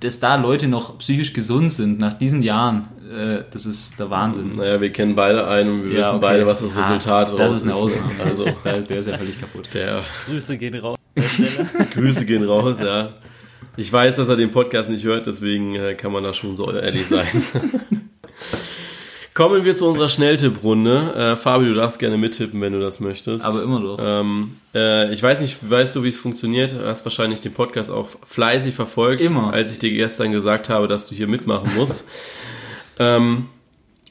[0.00, 4.56] dass da Leute noch psychisch gesund sind nach diesen Jahren, äh, das ist der Wahnsinn.
[4.56, 6.18] Naja, wir kennen beide einen und wir Ja, wissen okay.
[6.22, 8.10] beide, was das Ah, Resultat Das raus ist eine Ausnahme.
[8.24, 9.68] Also, Also der, der ist ja völlig kaputt.
[9.74, 10.98] der Grüße gehen raus.
[11.94, 13.10] Grüße gehen raus, ja.
[13.78, 16.70] Ich weiß, dass er den Podcast nicht hört, deswegen äh, kann man da schon so
[16.72, 17.26] ehrlich sein.
[19.36, 21.14] Kommen wir zu unserer Schnelltipprunde.
[21.14, 23.44] Äh, Fabi, du darfst gerne mittippen, wenn du das möchtest.
[23.44, 23.98] Aber immer doch.
[24.00, 26.72] ähm, äh, ich weiß nicht, weißt du, wie es funktioniert?
[26.72, 29.52] Du hast wahrscheinlich den Podcast auch fleißig verfolgt, Immer.
[29.52, 32.08] als ich dir gestern gesagt habe, dass du hier mitmachen musst.
[32.98, 33.48] ähm,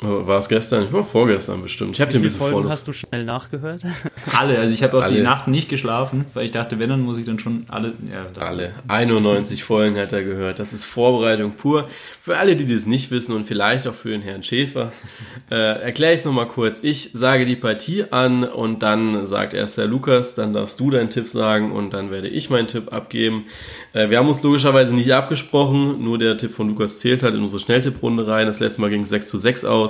[0.02, 0.88] war es gestern?
[0.92, 1.96] Oh, vorgestern bestimmt.
[1.96, 3.84] Ich habe viele bisschen Folgen hast du schnell nachgehört?
[4.38, 5.24] Alle, also ich habe auch die Alle.
[5.24, 7.94] Nacht nicht geschlafen, weil ich dachte, wenn, dann muss ich dann schon alle.
[8.12, 8.74] Ja, Alle.
[8.90, 10.60] 91 Folgen hat er gehört.
[10.60, 11.88] Das ist Vorbereitung pur.
[12.22, 14.92] Für alle, die das nicht wissen und vielleicht auch für den Herrn Schäfer,
[15.50, 16.80] äh, erkläre ich es nochmal kurz.
[16.82, 21.10] Ich sage die Partie an und dann sagt erst der Lukas, dann darfst du deinen
[21.10, 23.46] Tipp sagen und dann werde ich meinen Tipp abgeben.
[23.94, 27.42] Äh, wir haben uns logischerweise nicht abgesprochen, nur der Tipp von Lukas zählt halt in
[27.42, 28.46] unsere Schnelltipprunde rein.
[28.48, 29.85] Das letzte Mal ging es 6 zu 6 aus.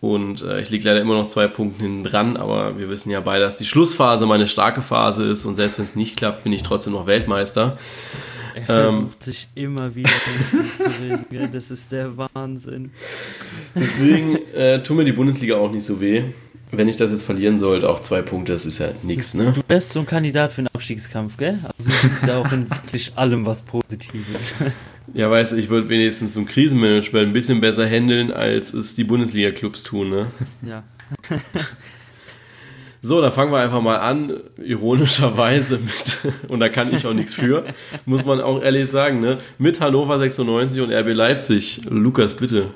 [0.00, 3.20] Und äh, ich liege leider immer noch zwei Punkte hinten dran, aber wir wissen ja
[3.20, 6.52] beide, dass die Schlussphase meine starke Phase ist und selbst wenn es nicht klappt, bin
[6.52, 7.78] ich trotzdem noch Weltmeister.
[8.54, 10.10] Er versucht sich immer wieder
[10.52, 11.26] hinzuzureden.
[11.30, 12.90] Ja, das ist der Wahnsinn.
[13.74, 16.24] Deswegen äh, tut mir die Bundesliga auch nicht so weh.
[16.70, 19.52] Wenn ich das jetzt verlieren sollte, auch zwei Punkte, das ist ja nix, ne?
[19.52, 21.58] Du wärst so ein Kandidat für einen Abstiegskampf, gell?
[21.78, 24.54] Also du siehst ja auch in wirklich allem was Positives.
[25.12, 29.04] Ja, weißt du, ich würde wenigstens zum Krisenmanagement ein bisschen besser handeln, als es die
[29.04, 30.26] Bundesliga-Clubs tun, ne?
[30.66, 30.82] Ja.
[33.06, 34.32] So, dann fangen wir einfach mal an,
[34.64, 37.66] ironischerweise mit, und da kann ich auch nichts für,
[38.06, 39.36] muss man auch ehrlich sagen, ne?
[39.58, 41.82] Mit Hannover 96 und RB Leipzig.
[41.90, 42.70] Lukas, bitte.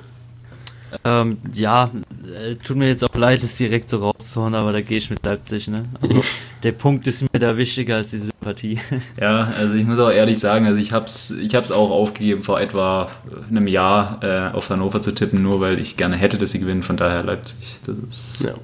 [1.02, 1.90] Ähm, ja,
[2.26, 5.24] äh, tut mir jetzt auch leid, es direkt so rauszuhauen, aber da gehe ich mit
[5.24, 5.84] Leipzig, ne?
[6.02, 6.22] Also
[6.62, 8.78] der Punkt ist mir da wichtiger als die Sympathie.
[9.20, 12.60] Ja, also ich muss auch ehrlich sagen, also ich hab's, ich hab's auch aufgegeben, vor
[12.60, 13.10] etwa
[13.48, 16.82] einem Jahr äh, auf Hannover zu tippen, nur weil ich gerne hätte, dass sie gewinnen,
[16.82, 17.78] von daher Leipzig.
[17.84, 18.44] Das ist.
[18.44, 18.54] Ja.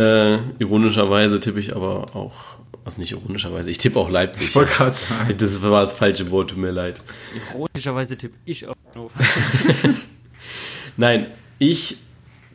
[0.00, 2.34] Äh, ironischerweise tippe ich aber auch,
[2.84, 4.52] also nicht ironischerweise, ich tippe auch Leipzig.
[4.52, 5.34] gerade sagen.
[5.38, 7.00] Das war das falsche Wort, tut mir leid.
[7.52, 9.18] Ironischerweise tippe ich auf Hannover.
[10.96, 11.26] Nein,
[11.58, 11.98] ich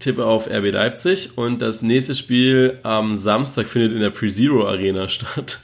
[0.02, 5.08] tippe auf RB Leipzig und das nächste Spiel am Samstag findet in der Pre-Zero Arena
[5.08, 5.62] statt.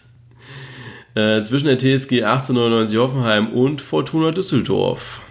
[1.16, 5.22] Äh, zwischen der TSG 1899 Hoffenheim und Fortuna Düsseldorf.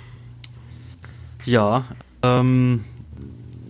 [1.45, 1.85] Ja,
[2.23, 2.85] ähm,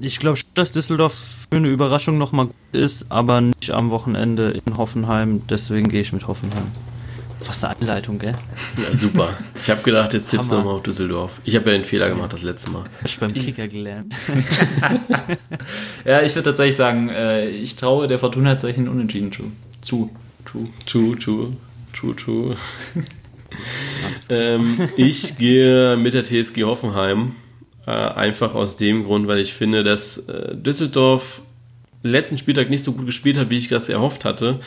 [0.00, 4.78] ich glaube dass Düsseldorf für eine Überraschung nochmal gut ist, aber nicht am Wochenende in
[4.78, 6.72] Hoffenheim, deswegen gehe ich mit Hoffenheim.
[7.46, 8.34] Was eine Einleitung, gell?
[8.76, 9.34] Ja, super.
[9.62, 11.40] Ich habe gedacht, jetzt tippst du nochmal auf Düsseldorf.
[11.44, 12.84] Ich habe ja den Fehler gemacht das letzte Mal.
[13.04, 14.14] Ich beim Kicker gelernt.
[16.04, 19.52] Ja, ich würde tatsächlich sagen, äh, ich traue der Fortuna tatsächlich einen Unentschieden zu.
[19.82, 20.10] Zu.
[20.44, 20.68] True.
[20.86, 21.56] True, true,
[21.92, 22.56] true, true.
[24.28, 27.32] ähm, ich gehe mit der TSG Hoffenheim.
[27.86, 31.42] Äh, einfach aus dem Grund, weil ich finde, dass äh, Düsseldorf
[32.08, 34.60] letzten Spieltag nicht so gut gespielt hat, wie ich das erhofft hatte.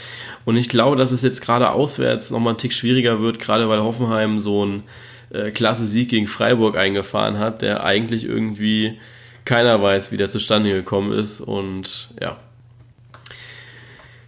[0.45, 3.81] Und ich glaube, dass es jetzt gerade auswärts nochmal einen Tick schwieriger wird, gerade weil
[3.81, 4.83] Hoffenheim so einen
[5.31, 8.99] äh, klasse Sieg gegen Freiburg eingefahren hat, der eigentlich irgendwie
[9.45, 11.41] keiner weiß, wie der zustande gekommen ist.
[11.41, 12.37] Und ja.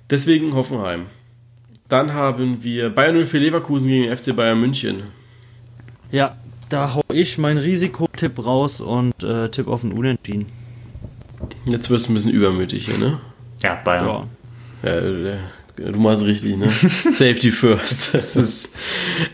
[0.09, 1.05] Deswegen Hoffenheim.
[1.87, 5.03] Dann haben wir Bayern 0 für Leverkusen gegen FC Bayern München.
[6.11, 6.37] Ja,
[6.69, 10.60] da hau ich meinen Risikotipp raus und äh, tipp auf ein Unentschieden.
[11.65, 13.19] Jetzt wirst du ein bisschen übermütig hier, ne?
[13.61, 14.05] Ja, Bayern.
[14.05, 14.27] Ja.
[14.83, 16.69] Ja, du machst richtig, ne?
[17.11, 18.13] Safety first.
[18.13, 18.75] Das ist,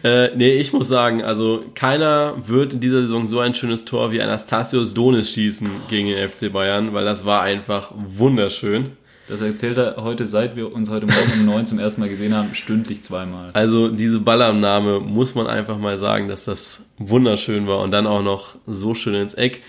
[0.03, 4.11] äh, nee, ich muss sagen, also keiner wird in dieser Saison so ein schönes Tor
[4.11, 8.91] wie Anastasios Donis schießen gegen den FC Bayern, weil das war einfach wunderschön.
[9.27, 12.33] Das erzählt er heute, seit wir uns heute Morgen um neun zum ersten Mal gesehen
[12.33, 13.49] haben, stündlich zweimal.
[13.51, 18.21] Also diese Ballannahme muss man einfach mal sagen, dass das wunderschön war und dann auch
[18.21, 19.63] noch so schön ins Eck.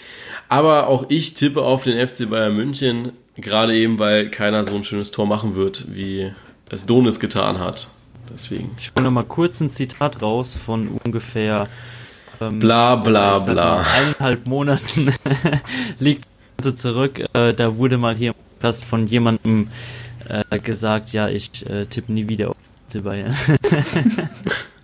[0.49, 4.85] Aber auch ich tippe auf den FC Bayern München, gerade eben, weil keiner so ein
[4.85, 6.33] schönes Tor machen wird, wie
[6.71, 7.89] es Donis getan hat.
[8.33, 8.71] Deswegen.
[8.79, 11.69] Ich hole nochmal kurz ein Zitat raus von ungefähr
[12.41, 13.85] ähm, Bla bla bla.
[13.95, 15.13] eineinhalb Monaten
[15.99, 16.25] liegt
[16.77, 17.25] zurück.
[17.33, 19.71] Äh, da wurde mal hier Podcast von jemandem
[20.29, 22.57] äh, gesagt, ja, ich äh, tippe nie wieder auf
[22.89, 23.35] FC Bayern.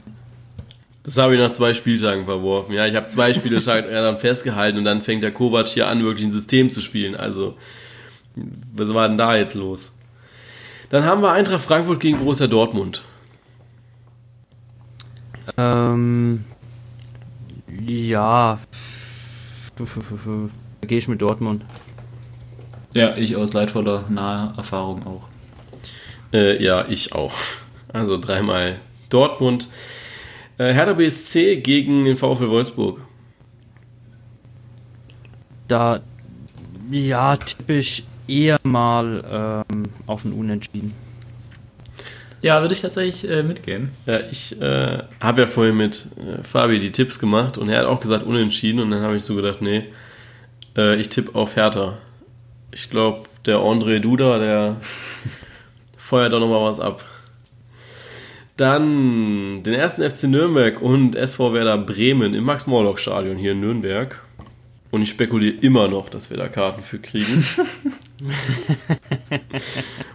[1.05, 2.72] Das habe ich nach zwei Spieltagen verworfen.
[2.74, 6.26] Ja, ich habe zwei Spiele dann festgehalten und dann fängt der Kovac hier an, wirklich
[6.26, 7.14] ein System zu spielen.
[7.14, 7.57] Also,
[8.74, 9.94] was war denn da jetzt los?
[10.90, 13.05] Dann haben wir Eintracht Frankfurt gegen Borussia Dortmund.
[15.59, 16.44] ähm,
[17.84, 18.59] ja,
[19.76, 21.64] da gehe ich mit Dortmund.
[22.94, 25.28] Ja, ich aus leidvoller naher Erfahrung auch.
[26.32, 27.32] Äh, ja, ich auch.
[27.92, 28.80] Also dreimal
[29.11, 29.68] Dortmund.
[30.59, 33.00] Äh, Hertha BSC gegen den VfL Wolfsburg.
[35.66, 36.00] Da,
[36.90, 40.92] ja, tippe ich eher mal ähm, auf ein Unentschieden.
[42.42, 43.90] Ja, würde ich tatsächlich äh, mitgehen.
[44.05, 47.86] Ja, ich äh, habe ja vorhin mit äh, Fabi die Tipps gemacht und er hat
[47.86, 49.86] auch gesagt unentschieden und dann habe ich so gedacht, nee,
[50.76, 51.96] äh, ich tippe auf Hertha.
[52.70, 54.76] Ich glaube, der André Duda, der
[55.96, 57.02] feuert da nochmal was ab.
[58.57, 64.22] Dann den ersten FC Nürnberg und SV Werder Bremen im Max-Morlock-Stadion hier in Nürnberg.
[64.92, 67.44] Und ich spekuliere immer noch, dass wir da Karten für kriegen.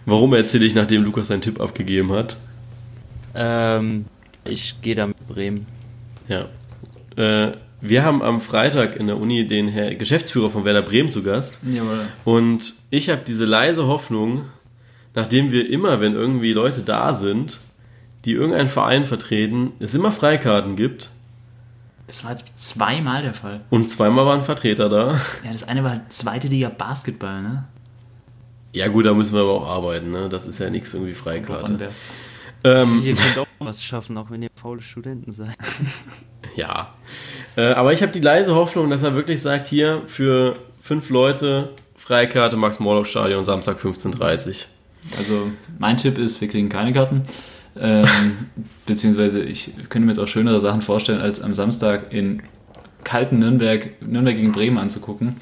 [0.06, 2.38] Warum erzähle ich, nachdem Lukas seinen Tipp abgegeben hat?
[3.34, 4.06] Ähm,
[4.44, 5.66] ich gehe da mit Bremen.
[6.28, 6.46] Ja.
[7.16, 11.22] Äh, wir haben am Freitag in der Uni den Herr Geschäftsführer von Werder Bremen zu
[11.22, 11.58] Gast.
[11.62, 12.06] Jawohl.
[12.24, 14.46] Und ich habe diese leise Hoffnung,
[15.14, 17.60] nachdem wir immer, wenn irgendwie Leute da sind,
[18.24, 21.10] die irgendeinen Verein vertreten, es immer Freikarten gibt.
[22.06, 23.60] Das war jetzt zweimal der Fall.
[23.70, 25.20] Und zweimal waren Vertreter da.
[25.44, 27.64] Ja, das eine war zweite Liga Basketball, ne?
[28.72, 30.10] Ja gut, da müssen wir aber auch arbeiten.
[30.10, 30.28] Ne?
[30.28, 31.90] Das ist ja nichts irgendwie Freikarte.
[32.62, 35.56] Ähm, Ihr könnt auch was schaffen, auch wenn ihr faule Studenten seid.
[36.56, 36.90] ja.
[37.56, 41.70] Äh, aber ich habe die leise Hoffnung, dass er wirklich sagt, hier für fünf Leute
[41.96, 44.66] Freikarte Max-Morlock-Stadion Samstag 15.30
[45.16, 47.22] Also mein Tipp ist, wir kriegen keine Karten.
[47.78, 48.10] Ähm,
[48.86, 52.42] beziehungsweise ich könnte mir jetzt auch schönere Sachen vorstellen, als am Samstag in
[53.04, 55.36] kalten Nürnberg, Nürnberg gegen Bremen anzugucken.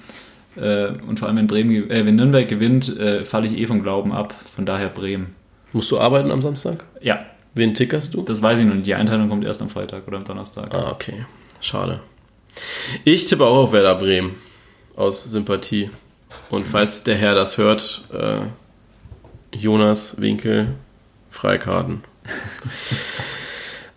[0.56, 3.82] Äh, und vor allem wenn, Bremen, äh, wenn Nürnberg gewinnt, äh, falle ich eh vom
[3.82, 4.34] Glauben ab.
[4.54, 5.34] Von daher Bremen.
[5.72, 6.84] Musst du arbeiten am Samstag?
[7.00, 8.22] Ja, Wen tickerst du?
[8.22, 8.86] das weiß ich noch nicht.
[8.86, 10.72] Die Einteilung kommt erst am Freitag oder am Donnerstag.
[10.72, 11.26] Ah, okay.
[11.60, 12.00] Schade.
[13.04, 14.36] Ich tippe auch auf Werder Bremen.
[14.94, 15.90] Aus Sympathie.
[16.50, 18.42] Und falls der Herr das hört, äh,
[19.56, 20.74] Jonas Winkel,
[21.30, 22.04] Freikarten.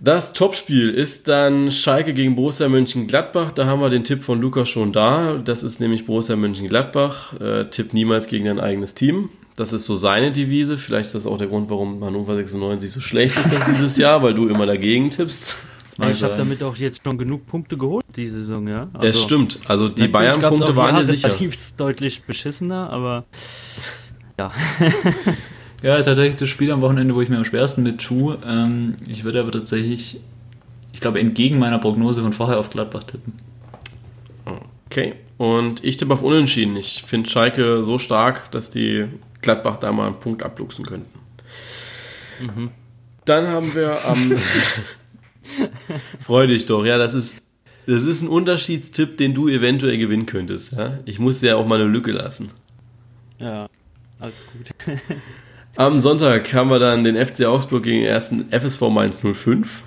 [0.04, 3.52] Das Topspiel ist dann Schalke gegen Borussia Mönchengladbach.
[3.52, 5.36] Da haben wir den Tipp von Lukas schon da.
[5.36, 7.40] Das ist nämlich Borussia Mönchengladbach.
[7.40, 9.30] Äh, Tipp niemals gegen dein eigenes Team.
[9.56, 10.80] Das ist so seine Devise.
[10.80, 14.34] Vielleicht ist das auch der Grund, warum Hannover 96 so schlecht ist dieses Jahr, weil
[14.34, 15.58] du immer dagegen tippst.
[15.98, 18.90] Mag ich habe damit auch jetzt schon genug Punkte geholt, die Saison, ja.
[18.94, 19.60] Ja, Also, stimmt.
[19.68, 21.30] Also die Bayern-Punkte waren Jahre, sicher.
[21.78, 23.26] Deutlich beschissener, aber
[24.40, 24.52] ja.
[25.82, 28.38] Ja, ist tatsächlich das Spiel am Wochenende, wo ich mir am schwersten mit tue.
[28.46, 30.20] Ähm, ich würde aber tatsächlich,
[30.94, 33.34] ich glaube, entgegen meiner Prognose von vorher auf Gladbach tippen.
[34.92, 35.16] Okay.
[35.38, 36.76] Und ich tippe auf Unentschieden.
[36.76, 39.06] Ich finde Schalke so stark, dass die
[39.42, 41.20] Gladbach da mal einen Punkt abluchsen könnten.
[43.26, 44.34] Dann haben wir am.
[46.20, 47.42] Freu dich doch, ja, das ist.
[47.88, 50.74] Das ist ein Unterschiedstipp, den du eventuell gewinnen könntest.
[50.74, 51.00] Ja?
[51.06, 52.52] Ich muss dir ja auch mal eine Lücke lassen.
[53.40, 53.68] Ja,
[54.20, 54.70] alles gut.
[55.78, 59.84] Am Sonntag haben wir dann den FC Augsburg gegen den ersten FSV Mainz 05.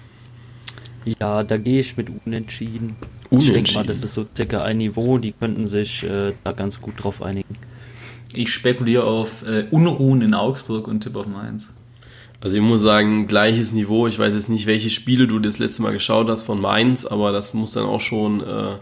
[1.21, 2.97] Ja, da gehe ich mit Unentschieden.
[3.31, 6.81] Ich denke mal, das ist so circa ein Niveau, die könnten sich äh, da ganz
[6.81, 7.57] gut drauf einigen.
[8.33, 11.75] Ich spekuliere auf äh, Unruhen in Augsburg und tippe auf Mainz.
[12.41, 14.07] Also ich muss sagen, gleiches Niveau.
[14.07, 17.31] Ich weiß jetzt nicht, welche Spiele du das letzte Mal geschaut hast von Mainz, aber
[17.31, 18.77] das muss dann auch schon äh,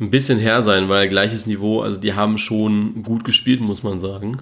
[0.00, 3.98] ein bisschen her sein, weil gleiches Niveau, also die haben schon gut gespielt, muss man
[3.98, 4.38] sagen.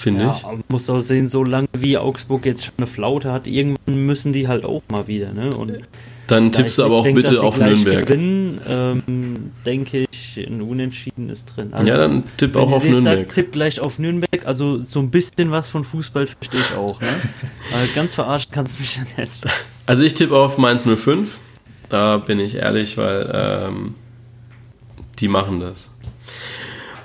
[0.00, 0.44] Finde Ja, ich.
[0.46, 4.32] aber muss auch sehen, so lange wie Augsburg jetzt schon eine Flaute hat, irgendwann müssen
[4.32, 5.34] die halt auch mal wieder.
[5.34, 5.54] Ne?
[5.54, 5.74] Und
[6.26, 8.06] Dann tippst du aber auch denk, bitte auf Nürnberg.
[8.06, 11.74] Gewinnen, ähm, denke ich, ein Unentschieden ist drin.
[11.74, 13.18] Also, Ja, dann tipp auch auf Nürnberg.
[13.18, 14.46] Sag, tipp gleich auf Nürnberg.
[14.46, 16.98] Also so ein bisschen was von Fußball verstehe ich auch.
[17.02, 17.08] Ne?
[17.74, 19.44] Aber ganz verarscht kannst du mich ja nicht.
[19.84, 21.36] Also ich tippe auf Mainz 05.
[21.90, 23.94] Da bin ich ehrlich, weil ähm,
[25.18, 25.90] die machen das.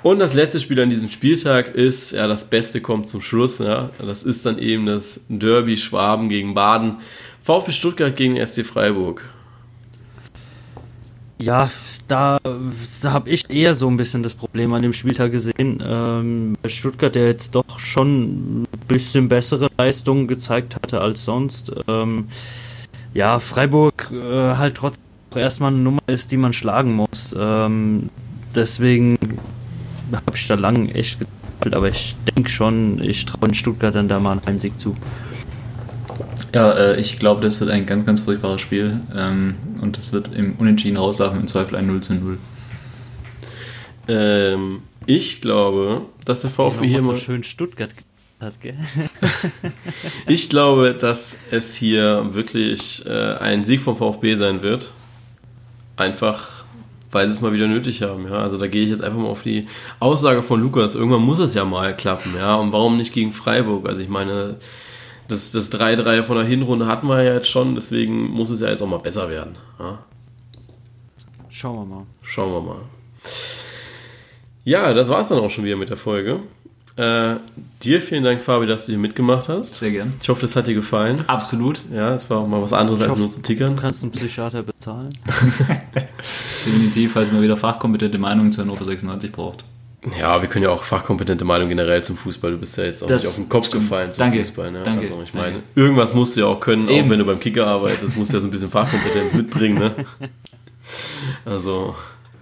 [0.06, 3.58] Und das letzte Spiel an diesem Spieltag ist, ja, das Beste kommt zum Schluss.
[3.58, 3.90] Ja.
[3.98, 6.98] Das ist dann eben das Derby Schwaben gegen Baden.
[7.42, 9.24] VfB Stuttgart gegen SC Freiburg.
[11.38, 11.72] Ja,
[12.06, 15.82] da, da habe ich eher so ein bisschen das Problem an dem Spieltag gesehen.
[15.84, 21.72] Ähm, Stuttgart, der jetzt doch schon ein bisschen bessere Leistungen gezeigt hatte als sonst.
[21.88, 22.28] Ähm,
[23.12, 25.02] ja, Freiburg äh, halt trotzdem
[25.34, 27.34] erstmal eine Nummer ist, die man schlagen muss.
[27.36, 28.08] Ähm,
[28.54, 29.18] deswegen
[30.12, 34.08] habe ich da lang echt gezweifelt, aber ich denke schon, ich traue in Stuttgart dann
[34.08, 34.96] da mal einen Heimsieg zu.
[36.54, 39.00] Ja, äh, ich glaube, das wird ein ganz, ganz furchtbares Spiel.
[39.14, 42.38] Ähm, und das wird im Unentschieden rauslaufen, im Zweifel ein 0 zu 0.
[44.08, 47.90] Ähm, ich glaube, dass der VfB hier mal so schön Stuttgart
[48.40, 48.76] hat, gell?
[50.26, 54.92] Ich glaube, dass es hier wirklich äh, ein Sieg vom VfB sein wird.
[55.96, 56.64] Einfach,
[57.16, 58.26] weil sie es mal wieder nötig haben.
[58.26, 58.42] Ja?
[58.42, 59.66] Also da gehe ich jetzt einfach mal auf die
[60.00, 60.94] Aussage von Lukas.
[60.94, 62.34] Irgendwann muss es ja mal klappen.
[62.36, 62.56] Ja?
[62.56, 63.88] Und warum nicht gegen Freiburg?
[63.88, 64.56] Also ich meine,
[65.26, 67.74] das, das 3-3 von der Hinrunde hatten wir ja jetzt schon.
[67.74, 69.56] Deswegen muss es ja jetzt auch mal besser werden.
[69.78, 70.00] Ja?
[71.48, 72.04] Schauen wir mal.
[72.20, 72.82] Schauen wir mal.
[74.64, 76.40] Ja, das war es dann auch schon wieder mit der Folge.
[76.96, 77.36] Äh,
[77.82, 79.74] dir vielen Dank, Fabi, dass du hier mitgemacht hast.
[79.74, 80.14] Sehr gern.
[80.20, 81.22] Ich hoffe, das hat dir gefallen.
[81.26, 81.80] Absolut.
[81.92, 83.76] Ja, es war auch mal was anderes Ich als hoffe- nur zu tickern.
[83.76, 85.10] Du kannst einen Psychiater bezahlen.
[86.64, 89.64] Definitiv, falls man wieder fachkompetente Meinungen zu Hannover 96 braucht.
[90.20, 92.52] Ja, wir können ja auch fachkompetente Meinung generell zum Fußball.
[92.52, 93.82] Du bist ja jetzt auch Das nicht auf den Kopf stimmt.
[93.82, 94.38] gefallen zum Danke.
[94.38, 94.70] Fußball.
[94.70, 94.82] Ne?
[94.84, 95.00] Danke.
[95.02, 95.62] Also ich meine, Danke.
[95.74, 97.06] irgendwas musst du ja auch können, Eben.
[97.06, 99.78] auch wenn du beim Kicker arbeitest, musst du ja so ein bisschen Fachkompetenz mitbringen.
[99.78, 99.94] Ne?
[101.44, 101.96] Also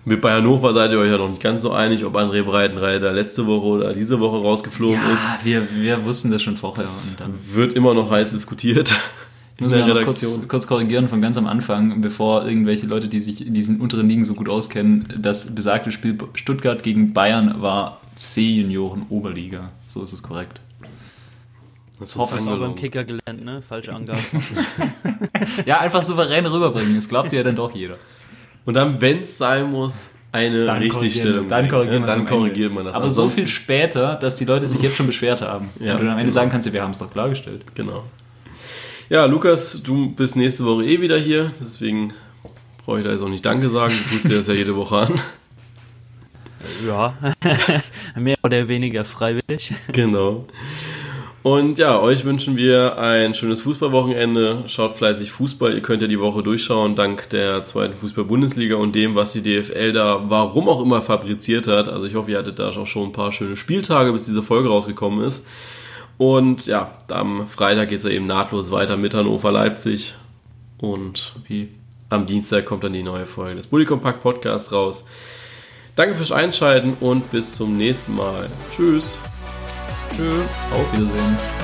[0.04, 3.12] mit bei Hannover seid ihr euch ja noch nicht ganz so einig, ob André Breitenreiter
[3.12, 5.24] letzte Woche oder diese Woche rausgeflogen ist.
[5.24, 6.84] Ja, wir, wir wussten das schon vorher.
[6.84, 8.94] Und dann Wird immer noch heiß diskutiert
[9.56, 13.46] Ich muss mich kurz, kurz korrigieren von ganz am Anfang, bevor irgendwelche Leute, die sich
[13.46, 19.06] in diesen unteren Ligen so gut auskennen, das besagte Spiel Stuttgart gegen Bayern war C-Junioren
[19.08, 19.70] Oberliga.
[19.86, 20.60] So ist es korrekt.
[21.98, 22.74] Das ist Hoffe, uns es auch beim.
[22.74, 23.62] Kicker gelernt, ne?
[23.62, 24.20] Falsche Angaben.
[25.66, 26.94] Ja, einfach souverän rüberbringen.
[26.96, 27.96] Das glaubt ja dann doch jeder.
[28.64, 31.48] Und dann, wenn es sein muss, eine Dann Richtigstellung.
[31.48, 32.94] Dann korrigieren, ja, dann korrigiert man das.
[32.94, 35.70] Aber so Ansonsten- viel später, dass die Leute sich jetzt schon beschwert haben.
[35.78, 36.34] Ja, und du dann am Ende genau.
[36.34, 37.62] sagen kannst, wir haben es doch klargestellt.
[37.74, 38.04] Genau.
[39.08, 42.12] Ja, Lukas, du bist nächste Woche eh wieder hier, deswegen
[42.84, 43.94] brauche ich da jetzt auch nicht Danke sagen.
[44.08, 45.20] Du tust dir das ja jede Woche an.
[46.86, 47.14] ja,
[48.16, 49.72] mehr oder weniger freiwillig.
[49.92, 50.46] Genau.
[51.44, 54.64] Und ja, euch wünschen wir ein schönes Fußballwochenende.
[54.66, 55.74] Schaut fleißig Fußball.
[55.74, 59.92] Ihr könnt ja die Woche durchschauen, dank der zweiten Fußball-Bundesliga und dem, was die DFL
[59.92, 61.90] da warum auch immer fabriziert hat.
[61.90, 64.70] Also ich hoffe, ihr hattet da auch schon ein paar schöne Spieltage, bis diese Folge
[64.70, 65.46] rausgekommen ist.
[66.16, 70.14] Und ja, am Freitag geht es ja eben nahtlos weiter mit Hannover Leipzig.
[70.78, 71.68] Und Wie?
[72.08, 75.04] am Dienstag kommt dann die neue Folge des Bully Compact Podcasts raus.
[75.94, 78.48] Danke fürs Einschalten und bis zum nächsten Mal.
[78.74, 79.18] Tschüss.
[80.14, 81.63] Auf Wiedersehen.